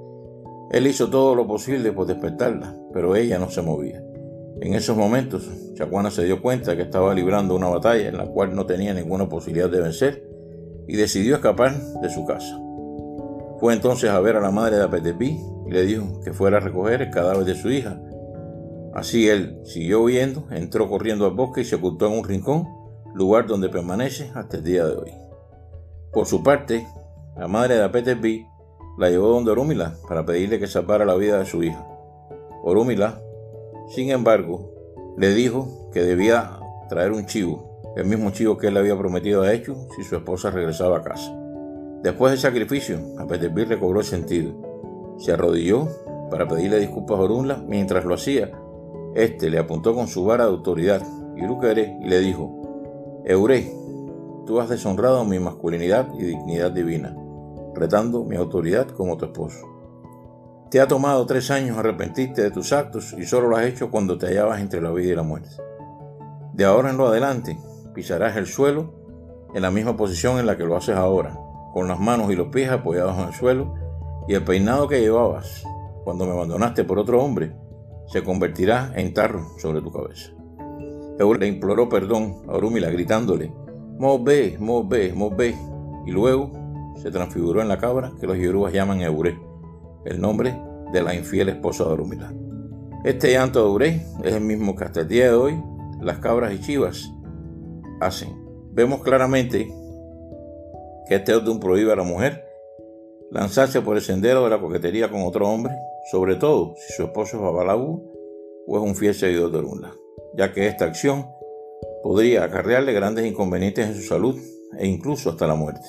él 0.72 0.86
hizo 0.86 1.10
todo 1.10 1.34
lo 1.34 1.46
posible 1.46 1.92
por 1.92 2.06
despertarla, 2.06 2.74
pero 2.94 3.14
ella 3.14 3.38
no 3.38 3.50
se 3.50 3.60
movía. 3.60 4.02
En 4.62 4.74
esos 4.74 4.96
momentos, 4.96 5.48
Chacuana 5.74 6.10
se 6.10 6.24
dio 6.24 6.40
cuenta 6.40 6.76
que 6.76 6.82
estaba 6.82 7.14
librando 7.14 7.54
una 7.54 7.68
batalla 7.68 8.08
en 8.08 8.16
la 8.16 8.26
cual 8.26 8.54
no 8.54 8.64
tenía 8.64 8.94
ninguna 8.94 9.28
posibilidad 9.28 9.68
de 9.68 9.80
vencer 9.80 10.26
y 10.88 10.96
decidió 10.96 11.34
escapar 11.34 11.78
de 12.00 12.08
su 12.08 12.24
casa. 12.24 12.58
Fue 13.60 13.74
entonces 13.74 14.10
a 14.10 14.20
ver 14.20 14.36
a 14.36 14.40
la 14.40 14.50
madre 14.50 14.76
de 14.76 14.84
Apetepí 14.84 15.38
y 15.66 15.70
le 15.70 15.84
dijo 15.84 16.20
que 16.24 16.32
fuera 16.32 16.56
a 16.56 16.60
recoger 16.60 17.02
el 17.02 17.10
cadáver 17.10 17.44
de 17.44 17.54
su 17.54 17.70
hija. 17.70 18.00
Así 18.94 19.28
él 19.28 19.60
siguió 19.64 20.00
huyendo, 20.00 20.46
entró 20.50 20.88
corriendo 20.88 21.26
al 21.26 21.34
bosque 21.34 21.60
y 21.60 21.64
se 21.64 21.76
ocultó 21.76 22.06
en 22.06 22.18
un 22.18 22.24
rincón, 22.24 22.66
lugar 23.14 23.46
donde 23.46 23.68
permanece 23.68 24.30
hasta 24.34 24.56
el 24.56 24.64
día 24.64 24.86
de 24.86 24.96
hoy. 24.96 25.12
Por 26.12 26.26
su 26.26 26.42
parte, 26.42 26.86
la 27.36 27.46
madre 27.46 27.76
de 27.76 27.84
Apetepí 27.84 28.46
la 28.98 29.10
llevó 29.10 29.28
donde 29.28 29.50
Orúmila 29.50 29.96
para 30.08 30.24
pedirle 30.24 30.58
que 30.58 30.66
salvara 30.66 31.04
la 31.04 31.14
vida 31.14 31.38
de 31.38 31.46
su 31.46 31.62
hija. 31.62 31.86
Orúmila, 32.62 33.20
sin 33.88 34.10
embargo, 34.10 34.70
le 35.16 35.34
dijo 35.34 35.90
que 35.92 36.02
debía 36.02 36.58
traer 36.88 37.12
un 37.12 37.26
chivo, 37.26 37.92
el 37.96 38.06
mismo 38.06 38.30
chivo 38.30 38.56
que 38.56 38.68
él 38.68 38.74
le 38.74 38.80
había 38.80 38.98
prometido 38.98 39.42
a 39.42 39.52
Echu 39.52 39.88
si 39.96 40.04
su 40.04 40.16
esposa 40.16 40.50
regresaba 40.50 40.98
a 40.98 41.02
casa. 41.02 41.34
Después 42.02 42.32
del 42.32 42.40
sacrificio, 42.40 42.98
Apeterbir 43.18 43.68
recobró 43.68 44.00
el 44.00 44.06
sentido. 44.06 44.52
Se 45.18 45.32
arrodilló 45.32 45.88
para 46.30 46.48
pedirle 46.48 46.80
disculpas 46.80 47.18
a 47.18 47.22
Orúmila 47.22 47.64
mientras 47.66 48.04
lo 48.04 48.14
hacía. 48.14 48.50
Este 49.14 49.50
le 49.50 49.58
apuntó 49.58 49.94
con 49.94 50.08
su 50.08 50.24
vara 50.24 50.44
de 50.44 50.50
autoridad, 50.50 51.02
Irukere, 51.36 51.98
y 52.02 52.08
le 52.08 52.20
dijo: 52.20 53.22
Euré, 53.24 53.72
tú 54.46 54.60
has 54.60 54.68
deshonrado 54.68 55.24
mi 55.24 55.38
masculinidad 55.38 56.08
y 56.18 56.24
dignidad 56.24 56.72
divina 56.72 57.16
retando 57.74 58.24
mi 58.24 58.36
autoridad 58.36 58.88
como 58.88 59.16
tu 59.16 59.26
esposo. 59.26 59.68
Te 60.70 60.80
ha 60.80 60.88
tomado 60.88 61.26
tres 61.26 61.50
años 61.50 61.76
arrepentirte 61.76 62.42
de 62.42 62.50
tus 62.50 62.72
actos 62.72 63.14
y 63.18 63.24
solo 63.24 63.48
lo 63.48 63.56
has 63.56 63.66
hecho 63.66 63.90
cuando 63.90 64.16
te 64.16 64.26
hallabas 64.26 64.60
entre 64.60 64.80
la 64.80 64.90
vida 64.90 65.12
y 65.12 65.16
la 65.16 65.22
muerte. 65.22 65.50
De 66.54 66.64
ahora 66.64 66.90
en 66.90 66.96
lo 66.96 67.08
adelante 67.08 67.58
pisarás 67.94 68.36
el 68.36 68.46
suelo 68.46 68.94
en 69.54 69.62
la 69.62 69.70
misma 69.70 69.96
posición 69.96 70.38
en 70.38 70.46
la 70.46 70.56
que 70.56 70.64
lo 70.64 70.76
haces 70.76 70.96
ahora, 70.96 71.38
con 71.74 71.88
las 71.88 72.00
manos 72.00 72.30
y 72.30 72.36
los 72.36 72.48
pies 72.48 72.70
apoyados 72.70 73.18
en 73.18 73.28
el 73.28 73.34
suelo, 73.34 73.74
y 74.28 74.34
el 74.34 74.44
peinado 74.44 74.88
que 74.88 75.00
llevabas 75.00 75.64
cuando 76.04 76.24
me 76.26 76.32
abandonaste 76.32 76.84
por 76.84 76.98
otro 76.98 77.22
hombre 77.22 77.54
se 78.06 78.22
convertirá 78.22 78.92
en 78.94 79.12
tarro 79.14 79.46
sobre 79.58 79.80
tu 79.80 79.90
cabeza. 79.90 80.32
Eur 81.18 81.38
le 81.38 81.46
imploró 81.46 81.88
perdón 81.88 82.42
a 82.48 82.52
Orúmila 82.52 82.90
gritándole, 82.90 83.52
Move, 83.98 84.56
Move, 84.58 85.12
Move, 85.14 85.54
y 86.06 86.10
luego 86.10 86.50
se 86.96 87.10
transfiguró 87.10 87.62
en 87.62 87.68
la 87.68 87.78
cabra 87.78 88.12
que 88.20 88.26
los 88.26 88.36
yorubas 88.36 88.72
llaman 88.72 89.00
Euré, 89.00 89.38
el 90.04 90.20
nombre 90.20 90.58
de 90.92 91.02
la 91.02 91.14
infiel 91.14 91.48
esposa 91.48 91.84
de 91.84 91.90
Orumila. 91.90 92.32
Este 93.04 93.32
llanto 93.32 93.60
de 93.60 93.70
Euré 93.70 94.06
es 94.22 94.34
el 94.34 94.42
mismo 94.42 94.76
que 94.76 94.84
hasta 94.84 95.00
el 95.00 95.08
día 95.08 95.24
de 95.24 95.34
hoy 95.34 95.62
las 96.00 96.18
cabras 96.18 96.52
y 96.52 96.60
chivas 96.60 97.12
hacen. 98.00 98.30
Vemos 98.72 99.02
claramente 99.02 99.72
que 101.08 101.14
este 101.16 101.36
un 101.36 101.60
prohíbe 101.60 101.92
a 101.92 101.96
la 101.96 102.04
mujer 102.04 102.44
lanzarse 103.30 103.80
por 103.80 103.96
el 103.96 104.02
sendero 104.02 104.44
de 104.44 104.50
la 104.50 104.60
coquetería 104.60 105.10
con 105.10 105.22
otro 105.22 105.48
hombre, 105.48 105.74
sobre 106.10 106.36
todo 106.36 106.74
si 106.76 106.92
su 106.92 107.04
esposo 107.04 107.36
es 107.36 107.42
Babalaú 107.42 108.12
o 108.66 108.76
es 108.76 108.82
un 108.82 108.94
fiel 108.94 109.14
seguidor 109.14 109.50
de 109.50 109.58
Orunla, 109.58 109.92
ya 110.36 110.52
que 110.52 110.66
esta 110.66 110.84
acción 110.84 111.26
podría 112.02 112.44
acarrearle 112.44 112.92
grandes 112.92 113.26
inconvenientes 113.26 113.86
en 113.86 113.94
su 113.94 114.02
salud 114.02 114.38
e 114.78 114.86
incluso 114.86 115.30
hasta 115.30 115.46
la 115.46 115.54
muerte. 115.54 115.86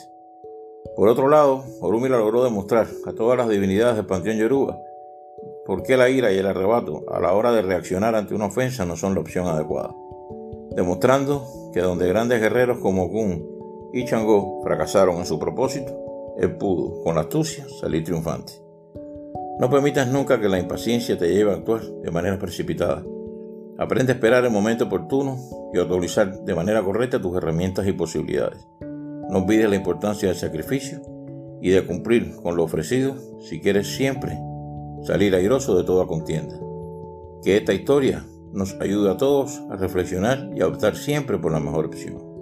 Por 0.95 1.09
otro 1.09 1.27
lado, 1.27 1.63
Orumila 1.81 2.17
logró 2.17 2.43
demostrar 2.43 2.88
a 3.05 3.13
todas 3.13 3.38
las 3.38 3.50
divinidades 3.50 3.95
del 3.95 4.05
panteón 4.05 4.38
yoruba 4.38 4.77
por 5.65 5.83
qué 5.83 5.97
la 5.97 6.09
ira 6.09 6.31
y 6.31 6.38
el 6.38 6.45
arrebato 6.45 7.03
a 7.12 7.19
la 7.19 7.33
hora 7.33 7.51
de 7.51 7.62
reaccionar 7.62 8.15
ante 8.15 8.35
una 8.35 8.47
ofensa 8.47 8.85
no 8.85 8.95
son 8.95 9.15
la 9.15 9.21
opción 9.21 9.47
adecuada, 9.47 9.95
demostrando 10.75 11.47
que 11.73 11.81
donde 11.81 12.07
grandes 12.07 12.41
guerreros 12.41 12.79
como 12.79 13.07
Gun 13.07 13.47
y 13.93 14.05
Changó 14.05 14.62
fracasaron 14.63 15.17
en 15.17 15.25
su 15.25 15.39
propósito, 15.39 15.97
él 16.38 16.57
pudo, 16.57 17.01
con 17.03 17.17
astucia, 17.17 17.65
salir 17.79 18.03
triunfante. 18.03 18.53
No 19.59 19.69
permitas 19.69 20.07
nunca 20.07 20.41
que 20.41 20.50
la 20.50 20.59
impaciencia 20.59 21.17
te 21.17 21.31
lleve 21.31 21.51
a 21.51 21.55
actuar 21.55 21.81
de 21.83 22.12
manera 22.12 22.39
precipitada. 22.39 23.03
Aprende 23.77 24.12
a 24.12 24.15
esperar 24.15 24.43
el 24.43 24.51
momento 24.51 24.85
oportuno 24.85 25.38
y 25.73 25.77
a 25.77 25.83
utilizar 25.83 26.39
de 26.39 26.55
manera 26.55 26.83
correcta 26.83 27.21
tus 27.21 27.38
herramientas 27.38 27.85
y 27.88 27.93
posibilidades. 27.93 28.67
No 29.33 29.39
olvides 29.39 29.67
la 29.67 29.75
importancia 29.75 30.27
del 30.27 30.37
sacrificio 30.37 31.01
y 31.59 31.71
de 31.71 31.83
cumplir 31.87 32.35
con 32.35 32.55
lo 32.55 32.65
ofrecido 32.65 33.15
si 33.41 33.59
quieres 33.59 33.87
siempre 33.87 34.37
salir 35.01 35.33
airoso 35.33 35.75
de 35.75 35.83
toda 35.83 36.05
contienda. 36.05 36.55
Que 37.41 37.57
esta 37.57 37.73
historia 37.73 38.27
nos 38.51 38.75
ayude 38.79 39.09
a 39.09 39.17
todos 39.17 39.59
a 39.71 39.75
reflexionar 39.75 40.51
y 40.55 40.61
a 40.61 40.67
optar 40.67 40.95
siempre 40.95 41.39
por 41.39 41.51
la 41.51 41.59
mejor 41.59 41.87
opción. 41.87 42.32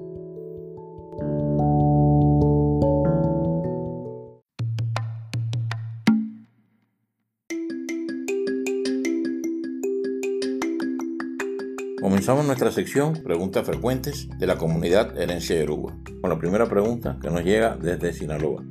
Comenzamos 12.21 12.45
nuestra 12.45 12.71
sección 12.71 13.13
Preguntas 13.23 13.65
frecuentes 13.65 14.29
de 14.37 14.45
la 14.45 14.55
comunidad 14.55 15.19
Herencia 15.19 15.55
de 15.55 15.63
Uruguay, 15.63 15.95
con 16.21 16.29
la 16.29 16.37
primera 16.37 16.69
pregunta 16.69 17.17
que 17.19 17.31
nos 17.31 17.43
llega 17.43 17.75
desde 17.81 18.13
Sinaloa. 18.13 18.63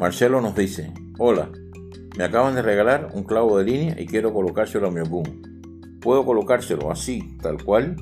Marcelo 0.00 0.40
nos 0.40 0.56
dice, 0.56 0.92
hola, 1.16 1.48
me 2.18 2.24
acaban 2.24 2.56
de 2.56 2.62
regalar 2.62 3.10
un 3.14 3.22
clavo 3.22 3.56
de 3.56 3.66
línea 3.66 4.00
y 4.00 4.06
quiero 4.06 4.32
colocárselo 4.32 4.88
a 4.88 4.90
mi 4.90 4.98
ogún. 4.98 6.00
¿Puedo 6.00 6.24
colocárselo 6.24 6.90
así, 6.90 7.36
tal 7.40 7.62
cual? 7.62 7.94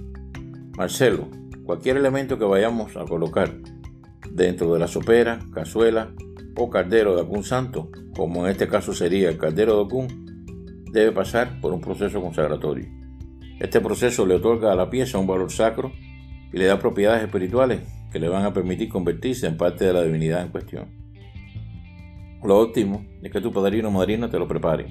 Marcelo, 0.78 1.28
cualquier 1.66 1.98
elemento 1.98 2.38
que 2.38 2.46
vayamos 2.46 2.96
a 2.96 3.04
colocar 3.04 3.52
dentro 4.30 4.72
de 4.72 4.78
la 4.78 4.88
sopera, 4.88 5.40
cazuela 5.52 6.14
o 6.56 6.70
caldero 6.70 7.16
de 7.16 7.20
Okun 7.20 7.44
santo, 7.44 7.90
como 8.16 8.46
en 8.46 8.52
este 8.52 8.66
caso 8.66 8.94
sería 8.94 9.28
el 9.28 9.36
caldero 9.36 9.74
de 9.74 9.80
Okun, 9.82 10.86
debe 10.90 11.12
pasar 11.12 11.60
por 11.60 11.74
un 11.74 11.82
proceso 11.82 12.22
consagratorio. 12.22 12.99
Este 13.60 13.82
proceso 13.82 14.24
le 14.24 14.36
otorga 14.36 14.72
a 14.72 14.74
la 14.74 14.88
pieza 14.88 15.18
un 15.18 15.26
valor 15.26 15.52
sacro 15.52 15.92
y 16.50 16.56
le 16.56 16.64
da 16.64 16.78
propiedades 16.78 17.22
espirituales 17.22 17.82
que 18.10 18.18
le 18.18 18.28
van 18.28 18.46
a 18.46 18.54
permitir 18.54 18.88
convertirse 18.88 19.46
en 19.46 19.58
parte 19.58 19.84
de 19.84 19.92
la 19.92 20.02
divinidad 20.02 20.42
en 20.42 20.48
cuestión. 20.48 20.88
Lo 22.42 22.58
óptimo 22.58 23.04
es 23.22 23.30
que 23.30 23.42
tu 23.42 23.52
padrino 23.52 23.88
o 23.88 23.90
madrina 23.90 24.30
te 24.30 24.38
lo 24.38 24.48
prepare. 24.48 24.86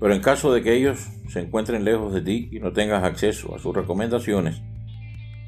Pero 0.00 0.12
en 0.12 0.20
caso 0.20 0.52
de 0.52 0.60
que 0.62 0.74
ellos 0.74 1.08
se 1.28 1.38
encuentren 1.38 1.84
lejos 1.84 2.12
de 2.12 2.22
ti 2.22 2.48
y 2.50 2.58
no 2.58 2.72
tengas 2.72 3.04
acceso 3.04 3.54
a 3.54 3.60
sus 3.60 3.72
recomendaciones, 3.72 4.60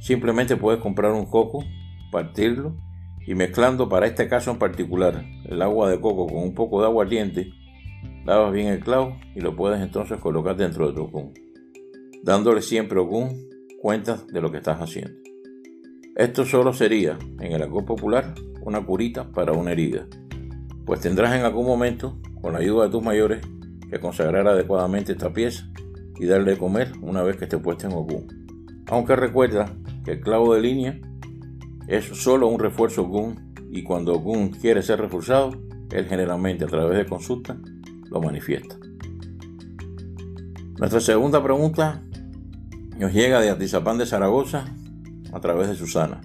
simplemente 0.01 0.57
puedes 0.57 0.81
comprar 0.81 1.11
un 1.11 1.27
coco, 1.27 1.65
partirlo 2.13 2.77
y 3.27 3.35
mezclando 3.35 3.89
para 3.89 4.07
este 4.07 4.29
caso 4.29 4.53
en 4.53 4.61
particular 4.61 5.25
el 5.47 5.61
agua 5.63 5.91
de 5.91 6.01
coco 6.01 6.29
con 6.29 6.45
un 6.45 6.55
poco 6.55 6.81
de 6.81 6.87
agua 6.87 7.03
ardiente, 7.03 7.51
lavas 8.25 8.53
bien 8.53 8.69
el 8.69 8.79
clavo 8.79 9.17
y 9.35 9.41
lo 9.41 9.57
puedes 9.57 9.83
entonces 9.83 10.21
colocar 10.21 10.57
dentro 10.57 10.87
de 10.87 10.95
tu 10.95 11.03
ocún, 11.03 11.35
dándole 12.25 12.63
siempre 12.63 12.99
ocún 12.99 13.51
cuenta 13.83 14.25
de 14.33 14.41
lo 14.41 14.51
que 14.51 14.57
estás 14.57 14.81
haciendo. 14.81 15.21
Esto 16.17 16.47
solo 16.47 16.73
sería, 16.73 17.19
en 17.39 17.53
el 17.53 17.63
alcohol 17.63 17.85
popular, 17.85 18.35
una 18.63 18.85
curita 18.85 19.31
para 19.31 19.53
una 19.53 19.73
herida, 19.73 20.07
pues 20.87 21.01
tendrás 21.01 21.35
en 21.35 21.45
algún 21.45 21.67
momento, 21.67 22.19
con 22.41 22.55
la 22.55 22.61
ayuda 22.61 22.85
de 22.85 22.91
tus 22.91 23.03
mayores, 23.03 23.47
que 23.91 24.01
consagrar 24.01 24.49
adecuadamente 24.49 25.13
esta 25.13 25.35
pieza 25.35 25.69
y 26.19 26.25
darle 26.25 26.53
de 26.53 26.59
comer 26.59 26.93
una 27.03 27.23
vez 27.23 27.37
que 27.37 27.45
esté 27.45 27.59
puesta 27.59 27.89
en 27.89 27.93
ocún. 27.93 28.27
Aunque 28.87 29.17
recuerda 29.17 29.77
que 30.05 30.13
el 30.13 30.21
clavo 30.21 30.55
de 30.55 30.63
línea 30.63 30.99
es 31.89 32.05
solo 32.07 32.49
un 32.49 32.59
refuerzo 32.59 33.05
Gun 33.05 33.55
y 33.71 33.83
cuando 33.83 34.19
Gun 34.19 34.49
quiere 34.49 34.81
ser 34.81 34.99
reforzado, 34.99 35.51
él 35.91 36.07
generalmente 36.07 36.65
a 36.65 36.69
través 36.69 36.97
de 36.97 37.07
consulta 37.07 37.59
lo 38.11 38.21
manifiesta. 38.23 38.79
Nuestra 40.79 41.01
segunda 41.01 41.43
pregunta 41.43 42.03
nos 42.99 43.13
llega 43.13 43.41
de 43.41 43.51
Atizapán 43.51 43.99
de 43.99 44.07
Zaragoza 44.07 44.67
a 45.33 45.41
través 45.41 45.69
de 45.69 45.75
Susana. 45.75 46.21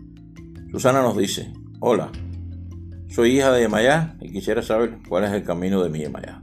Susana 0.72 1.02
nos 1.02 1.18
dice, 1.18 1.52
hola, 1.80 2.12
soy 3.10 3.38
hija 3.38 3.52
de 3.52 3.62
Yemayá 3.62 4.16
y 4.22 4.32
quisiera 4.32 4.62
saber 4.62 5.00
cuál 5.08 5.24
es 5.24 5.32
el 5.32 5.44
camino 5.44 5.84
de 5.84 5.90
mi 5.90 6.00
Yemayá. 6.00 6.42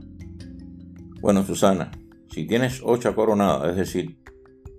Bueno, 1.21 1.43
Susana, 1.43 1.91
si 2.29 2.45
tienes 2.45 2.81
ocho 2.83 3.15
coronadas, 3.15 3.71
es 3.71 3.75
decir, 3.77 4.17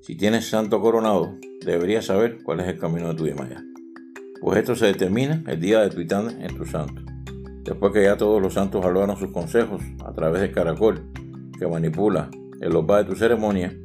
si 0.02 0.16
tienes 0.16 0.48
santo 0.48 0.80
coronado, 0.80 1.34
deberías 1.64 2.06
saber 2.06 2.38
cuál 2.42 2.60
es 2.60 2.68
el 2.68 2.78
camino 2.78 3.08
de 3.08 3.14
tu 3.14 3.26
Yemayá 3.26 3.62
pues 4.40 4.58
esto 4.58 4.76
se 4.76 4.86
determina 4.86 5.42
el 5.46 5.60
día 5.60 5.80
de 5.80 5.90
tuitán 5.90 6.42
en 6.42 6.56
tu 6.56 6.64
santo. 6.64 7.02
Después 7.64 7.92
que 7.92 8.04
ya 8.04 8.16
todos 8.16 8.40
los 8.40 8.54
santos 8.54 8.84
hablaron 8.84 9.16
sus 9.16 9.30
consejos 9.30 9.82
a 10.04 10.12
través 10.12 10.40
del 10.40 10.52
caracol 10.52 11.10
que 11.58 11.66
manipula 11.66 12.30
el 12.60 12.74
opa 12.76 12.98
de 12.98 13.04
tu 13.04 13.16
ceremonia, 13.16 13.76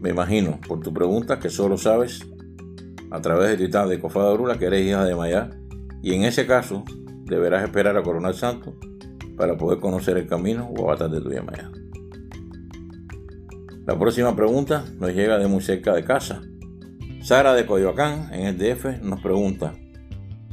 me 0.00 0.10
imagino 0.10 0.60
por 0.66 0.80
tu 0.80 0.92
pregunta 0.92 1.38
que 1.38 1.50
solo 1.50 1.76
sabes 1.78 2.26
a 3.10 3.20
través 3.20 3.50
de 3.50 3.56
tuitán 3.56 3.88
de 3.88 4.00
Cofada 4.00 4.30
Orula 4.30 4.58
que 4.58 4.66
eres 4.66 4.86
hija 4.86 5.04
de 5.04 5.14
Mayá 5.14 5.50
y 6.02 6.14
en 6.14 6.24
ese 6.24 6.46
caso 6.46 6.84
deberás 7.24 7.62
esperar 7.64 7.96
a 7.96 8.02
coronar 8.02 8.34
santo 8.34 8.74
para 9.36 9.56
poder 9.56 9.80
conocer 9.80 10.16
el 10.16 10.26
camino 10.26 10.70
o 10.76 10.84
avatar 10.84 11.10
de 11.10 11.20
tu 11.20 11.28
Mayá. 11.28 11.70
La 13.86 13.98
próxima 13.98 14.34
pregunta 14.34 14.84
nos 14.98 15.14
llega 15.14 15.38
de 15.38 15.46
muy 15.46 15.62
cerca 15.62 15.94
de 15.94 16.04
casa. 16.04 16.42
Sara 17.22 17.54
de 17.54 17.66
Coyoacán, 17.66 18.32
en 18.32 18.46
el 18.46 18.58
DF, 18.58 19.02
nos 19.02 19.20
pregunta, 19.20 19.74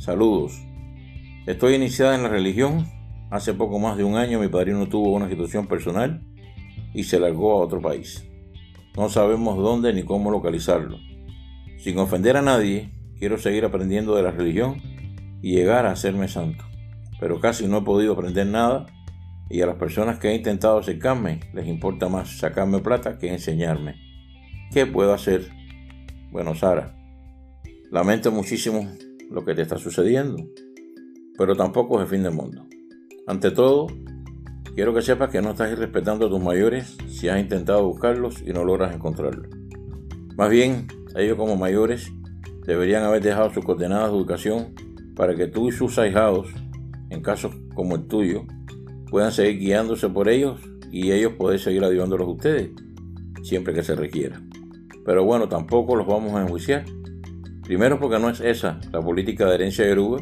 Saludos. 0.03 0.61
Estoy 1.47 1.75
iniciada 1.75 2.13
en 2.15 2.23
la 2.23 2.27
religión. 2.27 2.85
Hace 3.31 3.53
poco 3.53 3.79
más 3.79 3.95
de 3.95 4.03
un 4.03 4.17
año 4.17 4.37
mi 4.37 4.49
padrino 4.49 4.89
tuvo 4.89 5.13
una 5.13 5.29
situación 5.29 5.65
personal 5.65 6.21
y 6.93 7.05
se 7.05 7.21
largó 7.21 7.53
a 7.53 7.63
otro 7.63 7.79
país. 7.79 8.21
No 8.95 9.09
sabemos 9.09 9.57
dónde 9.57 9.93
ni 9.93 10.03
cómo 10.03 10.29
localizarlo. 10.29 10.97
Sin 11.77 11.97
ofender 11.97 12.37
a 12.37 12.41
nadie, 12.41 12.91
quiero 13.17 13.37
seguir 13.37 13.65
aprendiendo 13.65 14.15
de 14.15 14.23
la 14.23 14.31
religión 14.31 14.81
y 15.41 15.55
llegar 15.55 15.85
a 15.85 15.91
hacerme 15.91 16.27
santo. 16.27 16.63
Pero 17.19 17.39
casi 17.39 17.67
no 17.67 17.79
he 17.79 17.81
podido 17.81 18.13
aprender 18.13 18.47
nada 18.47 18.85
y 19.49 19.61
a 19.61 19.65
las 19.65 19.75
personas 19.75 20.19
que 20.19 20.29
he 20.29 20.35
intentado 20.35 20.77
acercarme 20.77 21.39
les 21.53 21.67
importa 21.67 22.09
más 22.09 22.37
sacarme 22.37 22.79
plata 22.79 23.17
que 23.17 23.31
enseñarme. 23.31 23.95
¿Qué 24.71 24.85
puedo 24.85 25.13
hacer? 25.13 25.49
Bueno, 26.31 26.55
Sara, 26.55 26.95
lamento 27.91 28.31
muchísimo 28.31 28.89
lo 29.29 29.43
que 29.45 29.53
te 29.53 29.61
está 29.61 29.77
sucediendo, 29.77 30.37
pero 31.37 31.55
tampoco 31.55 31.97
es 31.97 32.03
el 32.03 32.09
fin 32.09 32.23
del 32.23 32.33
mundo. 32.33 32.65
Ante 33.27 33.51
todo, 33.51 33.87
quiero 34.75 34.93
que 34.93 35.01
sepas 35.01 35.29
que 35.29 35.41
no 35.41 35.51
estás 35.51 35.71
irrespetando 35.71 36.27
a 36.27 36.29
tus 36.29 36.41
mayores 36.41 36.97
si 37.07 37.29
has 37.29 37.39
intentado 37.39 37.85
buscarlos 37.87 38.41
y 38.41 38.53
no 38.53 38.63
logras 38.63 38.95
encontrarlos. 38.95 39.47
Más 40.35 40.49
bien, 40.49 40.87
ellos 41.15 41.37
como 41.37 41.55
mayores 41.55 42.11
deberían 42.65 43.03
haber 43.03 43.21
dejado 43.21 43.53
sus 43.53 43.63
coordenadas 43.63 44.11
de 44.11 44.17
educación 44.17 44.73
para 45.15 45.35
que 45.35 45.47
tú 45.47 45.69
y 45.69 45.71
sus 45.71 45.99
ahijados, 45.99 46.47
en 47.09 47.21
casos 47.21 47.55
como 47.75 47.95
el 47.95 48.07
tuyo, 48.07 48.45
puedan 49.09 49.31
seguir 49.31 49.59
guiándose 49.59 50.09
por 50.09 50.27
ellos 50.27 50.59
y 50.91 51.11
ellos 51.11 51.33
poder 51.33 51.59
seguir 51.59 51.83
ayudándolos 51.83 52.27
a 52.27 52.31
ustedes, 52.31 52.71
siempre 53.43 53.73
que 53.73 53.83
se 53.83 53.95
requiera. 53.95 54.41
Pero 55.05 55.23
bueno, 55.23 55.47
tampoco 55.47 55.95
los 55.95 56.07
vamos 56.07 56.33
a 56.33 56.41
enjuiciar 56.41 56.85
Primero 57.63 57.97
porque 57.97 58.19
no 58.19 58.29
es 58.29 58.41
esa 58.41 58.79
la 58.91 59.01
política 59.01 59.47
de 59.47 59.55
herencia 59.55 59.85
de 59.85 59.91
Yoruba 59.91 60.21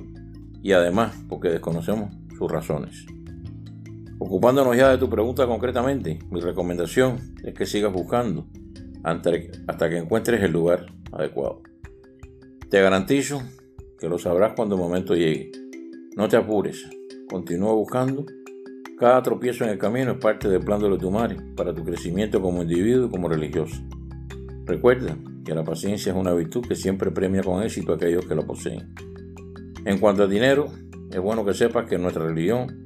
y 0.61 0.73
además 0.73 1.15
porque 1.27 1.49
desconocemos 1.49 2.13
sus 2.37 2.51
razones. 2.51 3.05
Ocupándonos 4.23 4.77
ya 4.77 4.91
de 4.91 4.99
tu 4.99 5.09
pregunta 5.09 5.47
concretamente, 5.47 6.19
mi 6.29 6.41
recomendación 6.41 7.33
es 7.43 7.55
que 7.55 7.65
sigas 7.65 7.91
buscando 7.91 8.45
hasta 9.03 9.89
que 9.89 9.97
encuentres 9.97 10.43
el 10.43 10.51
lugar 10.51 10.85
adecuado. 11.11 11.63
Te 12.69 12.79
garantizo 12.83 13.41
que 13.97 14.07
lo 14.07 14.19
sabrás 14.19 14.53
cuando 14.55 14.75
el 14.75 14.81
momento 14.81 15.15
llegue. 15.15 15.51
No 16.15 16.27
te 16.27 16.37
apures, 16.37 16.87
continúa 17.31 17.73
buscando. 17.73 18.23
Cada 18.99 19.23
tropiezo 19.23 19.63
en 19.63 19.71
el 19.71 19.79
camino 19.79 20.11
es 20.11 20.17
parte 20.19 20.47
del 20.49 20.63
plan 20.63 20.79
de 20.79 20.89
los 20.89 20.99
tumares 20.99 21.41
para 21.57 21.73
tu 21.73 21.83
crecimiento 21.83 22.39
como 22.43 22.61
individuo 22.61 23.07
y 23.07 23.09
como 23.09 23.27
religioso. 23.27 23.81
Recuerda 24.65 25.17
que 25.43 25.55
la 25.55 25.63
paciencia 25.63 26.11
es 26.11 26.15
una 26.15 26.33
virtud 26.33 26.67
que 26.67 26.75
siempre 26.75 27.09
premia 27.09 27.41
con 27.41 27.63
éxito 27.63 27.93
a 27.93 27.95
aquellos 27.95 28.27
que 28.27 28.35
lo 28.35 28.45
poseen. 28.45 28.93
En 29.83 29.97
cuanto 29.97 30.21
al 30.21 30.29
dinero, 30.29 30.67
es 31.11 31.19
bueno 31.19 31.43
que 31.43 31.55
sepas 31.55 31.89
que 31.89 31.97
nuestra 31.97 32.23
religión 32.23 32.85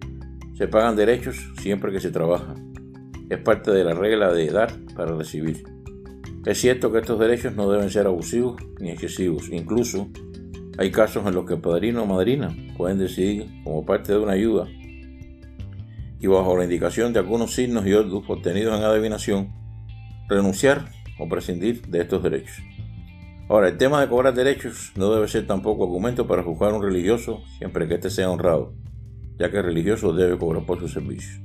se 0.56 0.68
pagan 0.68 0.96
derechos 0.96 1.36
siempre 1.62 1.91
que 1.91 2.00
se 2.00 2.12
trabaja. 2.12 2.56
Es 3.30 3.39
parte 3.39 3.72
de 3.72 3.84
la 3.84 3.94
regla 3.94 4.32
de 4.34 4.50
dar 4.50 4.74
para 4.96 5.15
recibir. 5.15 5.63
Es 6.46 6.60
cierto 6.60 6.91
que 6.91 7.00
estos 7.00 7.20
derechos 7.20 7.56
no 7.56 7.70
deben 7.70 7.89
ser 7.89 8.08
abusivos 8.08 8.62
ni 8.80 8.91
excesivos. 8.91 9.50
Incluso 9.52 10.10
hay 10.78 10.91
casos 10.91 11.26
en 11.26 11.34
los 11.34 11.46
que 11.46 11.58
padrino 11.58 12.04
o 12.04 12.06
madrina 12.06 12.56
pueden 12.78 13.00
decidir, 13.00 13.48
como 13.63 13.86
parte 13.86 14.13
de 14.13 14.20
una 14.20 14.34
ayuda 14.34 14.68
y 16.20 16.28
bajo 16.28 16.58
la 16.58 16.63
indicación 16.63 17.13
de 17.13 17.20
algunos 17.20 17.54
signos 17.54 17.86
y 17.86 17.94
otros 17.94 18.24
obtenidos 18.28 18.78
en 18.78 18.84
adivinación, 18.84 19.54
renunciar 20.30 20.89
o 21.20 21.28
prescindir 21.28 21.86
de 21.88 22.02
estos 22.02 22.24
derechos. 22.24 22.58
Ahora, 23.48 23.68
el 23.68 23.78
tema 23.78 24.02
de 24.02 24.08
cobrar 24.08 24.34
derechos 24.34 24.91
no 24.96 25.13
debe 25.13 25.28
ser 25.28 25.46
tampoco 25.46 25.84
argumento 25.84 26.26
para 26.26 26.41
juzgar 26.41 26.72
a 26.72 26.76
un 26.76 26.82
religioso 26.82 27.44
siempre 27.58 27.88
que 27.88 27.96
éste 27.96 28.10
sea 28.10 28.32
honrado, 28.32 28.74
ya 29.38 29.52
que 29.52 29.58
el 29.58 29.63
religioso 29.63 30.13
debe 30.13 30.38
cobrar 30.38 30.65
por 30.65 30.80
sus 30.80 30.93
servicios. 30.93 31.41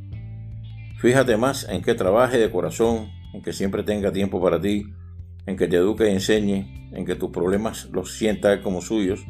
Fíjate 0.99 1.37
más 1.37 1.69
en 1.69 1.83
que 1.83 1.95
trabaje 1.95 2.39
de 2.39 2.51
corazón, 2.51 3.09
en 3.33 3.43
que 3.43 3.53
siempre 3.53 3.83
tenga 3.83 4.13
tiempo 4.13 4.41
para 4.41 4.61
ti, 4.61 4.85
en 5.47 5.57
que 5.57 5.67
te 5.67 5.77
eduque 5.77 6.09
y 6.09 6.13
enseñe, 6.13 6.91
en 6.93 7.05
que 7.05 7.15
tus 7.15 7.31
problemas 7.31 7.89
los 7.93 8.13
sienta 8.13 8.63
como 8.63 8.81
suyos, 8.81 9.25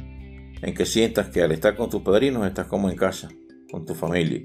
en 0.62 0.74
que 0.74 0.84
sientas 0.84 1.28
que 1.28 1.42
al 1.42 1.52
estar 1.52 1.76
con 1.76 1.88
tus 1.88 2.02
padrinos 2.02 2.46
estás 2.46 2.66
como 2.66 2.90
en 2.90 2.96
casa, 2.96 3.28
con 3.70 3.86
tu 3.86 3.94
familia. 3.94 4.42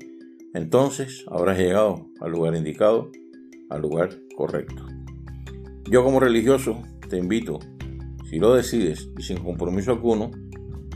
Entonces 0.54 1.26
habrás 1.28 1.58
llegado 1.58 2.08
al 2.22 2.32
lugar 2.32 2.56
indicado, 2.56 3.12
al 3.70 3.82
lugar 3.82 4.10
correcto. 4.38 4.86
Yo 5.90 6.04
como 6.04 6.20
religioso 6.20 6.82
te 7.10 7.18
invito, 7.18 7.60
si 8.30 8.40
lo 8.40 8.54
decides 8.54 9.10
y 9.18 9.24
sin 9.24 9.38
compromiso 9.38 9.92
alguno, 9.92 10.32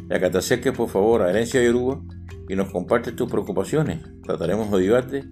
a 0.09 0.19
que 0.19 0.29
te 0.29 0.37
acerques 0.37 0.75
por 0.75 0.89
favor 0.89 1.21
a 1.21 1.29
Herencia 1.29 1.61
Yoruba 1.63 2.01
y 2.49 2.55
nos 2.55 2.69
compartes 2.69 3.15
tus 3.15 3.29
preocupaciones. 3.29 3.99
Trataremos 4.23 4.69
de 4.71 4.77
ayudarte 4.77 5.23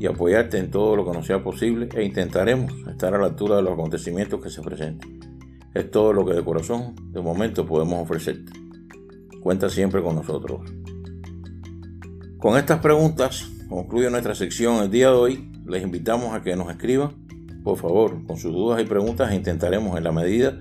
y 0.00 0.06
apoyarte 0.06 0.58
en 0.58 0.72
todo 0.72 0.96
lo 0.96 1.04
que 1.04 1.12
nos 1.12 1.26
sea 1.26 1.44
posible 1.44 1.88
e 1.94 2.02
intentaremos 2.02 2.72
estar 2.88 3.14
a 3.14 3.18
la 3.18 3.26
altura 3.26 3.56
de 3.56 3.62
los 3.62 3.74
acontecimientos 3.74 4.42
que 4.42 4.50
se 4.50 4.62
presenten. 4.62 5.20
Es 5.72 5.90
todo 5.90 6.12
lo 6.12 6.24
que 6.24 6.34
de 6.34 6.42
corazón 6.42 6.96
de 7.12 7.20
momento 7.20 7.64
podemos 7.64 8.02
ofrecerte. 8.02 8.52
Cuenta 9.40 9.70
siempre 9.70 10.02
con 10.02 10.16
nosotros. 10.16 10.62
Con 12.38 12.58
estas 12.58 12.80
preguntas 12.80 13.48
concluye 13.68 14.10
nuestra 14.10 14.34
sección 14.34 14.82
el 14.82 14.90
día 14.90 15.10
de 15.10 15.16
hoy. 15.16 15.52
Les 15.66 15.84
invitamos 15.84 16.34
a 16.34 16.42
que 16.42 16.56
nos 16.56 16.70
escriban 16.70 17.24
por 17.64 17.78
favor, 17.78 18.26
con 18.26 18.36
sus 18.36 18.52
dudas 18.52 18.80
y 18.82 18.84
preguntas 18.84 19.32
intentaremos 19.32 19.96
en 19.96 20.04
la 20.04 20.12
medida 20.12 20.60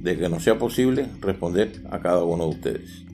de 0.00 0.16
que 0.16 0.30
nos 0.30 0.42
sea 0.42 0.58
posible 0.58 1.06
responder 1.20 1.82
a 1.90 2.00
cada 2.00 2.24
uno 2.24 2.44
de 2.44 2.50
ustedes. 2.50 3.09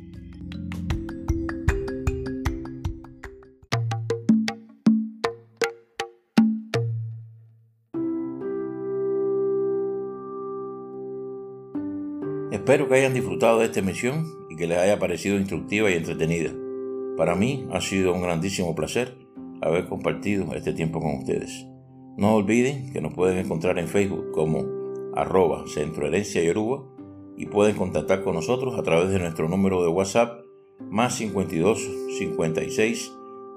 Espero 12.66 12.88
que 12.88 12.96
hayan 12.96 13.14
disfrutado 13.14 13.60
de 13.60 13.66
esta 13.66 13.78
emisión 13.78 14.26
y 14.50 14.56
que 14.56 14.66
les 14.66 14.78
haya 14.78 14.98
parecido 14.98 15.36
instructiva 15.36 15.88
y 15.88 15.94
entretenida. 15.94 16.50
Para 17.16 17.36
mí 17.36 17.64
ha 17.70 17.80
sido 17.80 18.12
un 18.12 18.22
grandísimo 18.22 18.74
placer 18.74 19.16
haber 19.62 19.86
compartido 19.86 20.52
este 20.52 20.72
tiempo 20.72 20.98
con 20.98 21.18
ustedes. 21.18 21.64
No 22.16 22.34
olviden 22.34 22.92
que 22.92 23.00
nos 23.00 23.14
pueden 23.14 23.38
encontrar 23.38 23.78
en 23.78 23.86
Facebook 23.86 24.32
como 24.32 24.64
arroba 25.14 25.62
centroherencia 25.68 26.42
yoruba 26.42 26.82
y 27.36 27.46
pueden 27.46 27.76
contactar 27.76 28.24
con 28.24 28.34
nosotros 28.34 28.76
a 28.76 28.82
través 28.82 29.10
de 29.10 29.20
nuestro 29.20 29.48
número 29.48 29.84
de 29.84 29.88
WhatsApp 29.88 30.40
más 30.90 31.14
52 31.14 31.88
56 32.18 33.12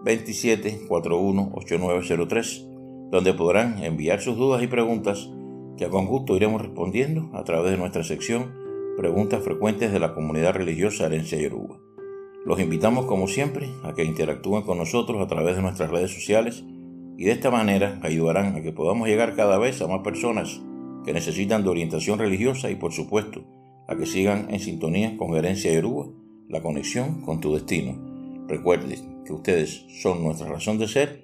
27 0.05 0.81
41 0.87 1.51
8903, 1.55 2.67
donde 3.09 3.33
podrán 3.33 3.83
enviar 3.83 4.21
sus 4.21 4.37
dudas 4.37 4.61
y 4.61 4.67
preguntas 4.67 5.27
que 5.77 5.89
con 5.89 6.05
gusto 6.05 6.35
iremos 6.35 6.61
respondiendo 6.61 7.31
a 7.33 7.43
través 7.43 7.71
de 7.71 7.77
nuestra 7.77 8.03
sección 8.03 8.58
Preguntas 8.99 9.41
frecuentes 9.41 9.93
de 9.93 9.99
la 10.01 10.13
comunidad 10.13 10.55
religiosa 10.55 11.05
Herencia 11.05 11.39
Yoruba. 11.39 11.77
Los 12.45 12.59
invitamos 12.59 13.05
como 13.05 13.29
siempre 13.29 13.69
a 13.85 13.93
que 13.93 14.03
interactúen 14.03 14.63
con 14.63 14.77
nosotros 14.77 15.21
a 15.21 15.27
través 15.27 15.55
de 15.55 15.61
nuestras 15.61 15.89
redes 15.89 16.11
sociales 16.11 16.65
y 17.17 17.23
de 17.23 17.31
esta 17.31 17.49
manera 17.49 17.97
ayudarán 18.03 18.57
a 18.57 18.61
que 18.61 18.73
podamos 18.73 19.07
llegar 19.07 19.37
cada 19.37 19.57
vez 19.57 19.81
a 19.81 19.87
más 19.87 20.01
personas 20.01 20.59
que 21.05 21.13
necesitan 21.13 21.63
de 21.63 21.69
orientación 21.69 22.19
religiosa 22.19 22.69
y 22.71 22.75
por 22.75 22.91
supuesto 22.91 23.45
a 23.87 23.95
que 23.95 24.05
sigan 24.05 24.47
en 24.49 24.59
sintonía 24.59 25.15
con 25.15 25.33
Herencia 25.33 25.71
Yoruba, 25.71 26.07
la 26.49 26.61
conexión 26.61 27.21
con 27.21 27.39
tu 27.39 27.53
destino. 27.53 27.95
Recuerden 28.49 29.23
que 29.23 29.31
ustedes 29.31 29.85
son 30.01 30.21
nuestra 30.25 30.49
razón 30.49 30.77
de 30.77 30.89
ser, 30.89 31.23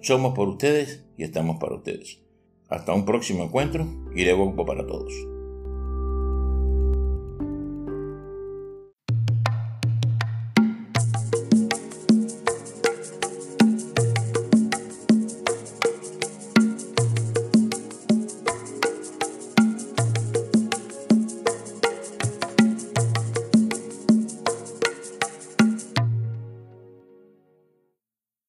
somos 0.00 0.32
por 0.32 0.46
ustedes 0.48 1.04
y 1.18 1.24
estamos 1.24 1.56
para 1.56 1.74
ustedes. 1.74 2.20
Hasta 2.68 2.94
un 2.94 3.04
próximo 3.04 3.42
encuentro 3.42 3.84
y 4.14 4.22
de 4.22 4.54
para 4.64 4.86
todos. 4.86 5.35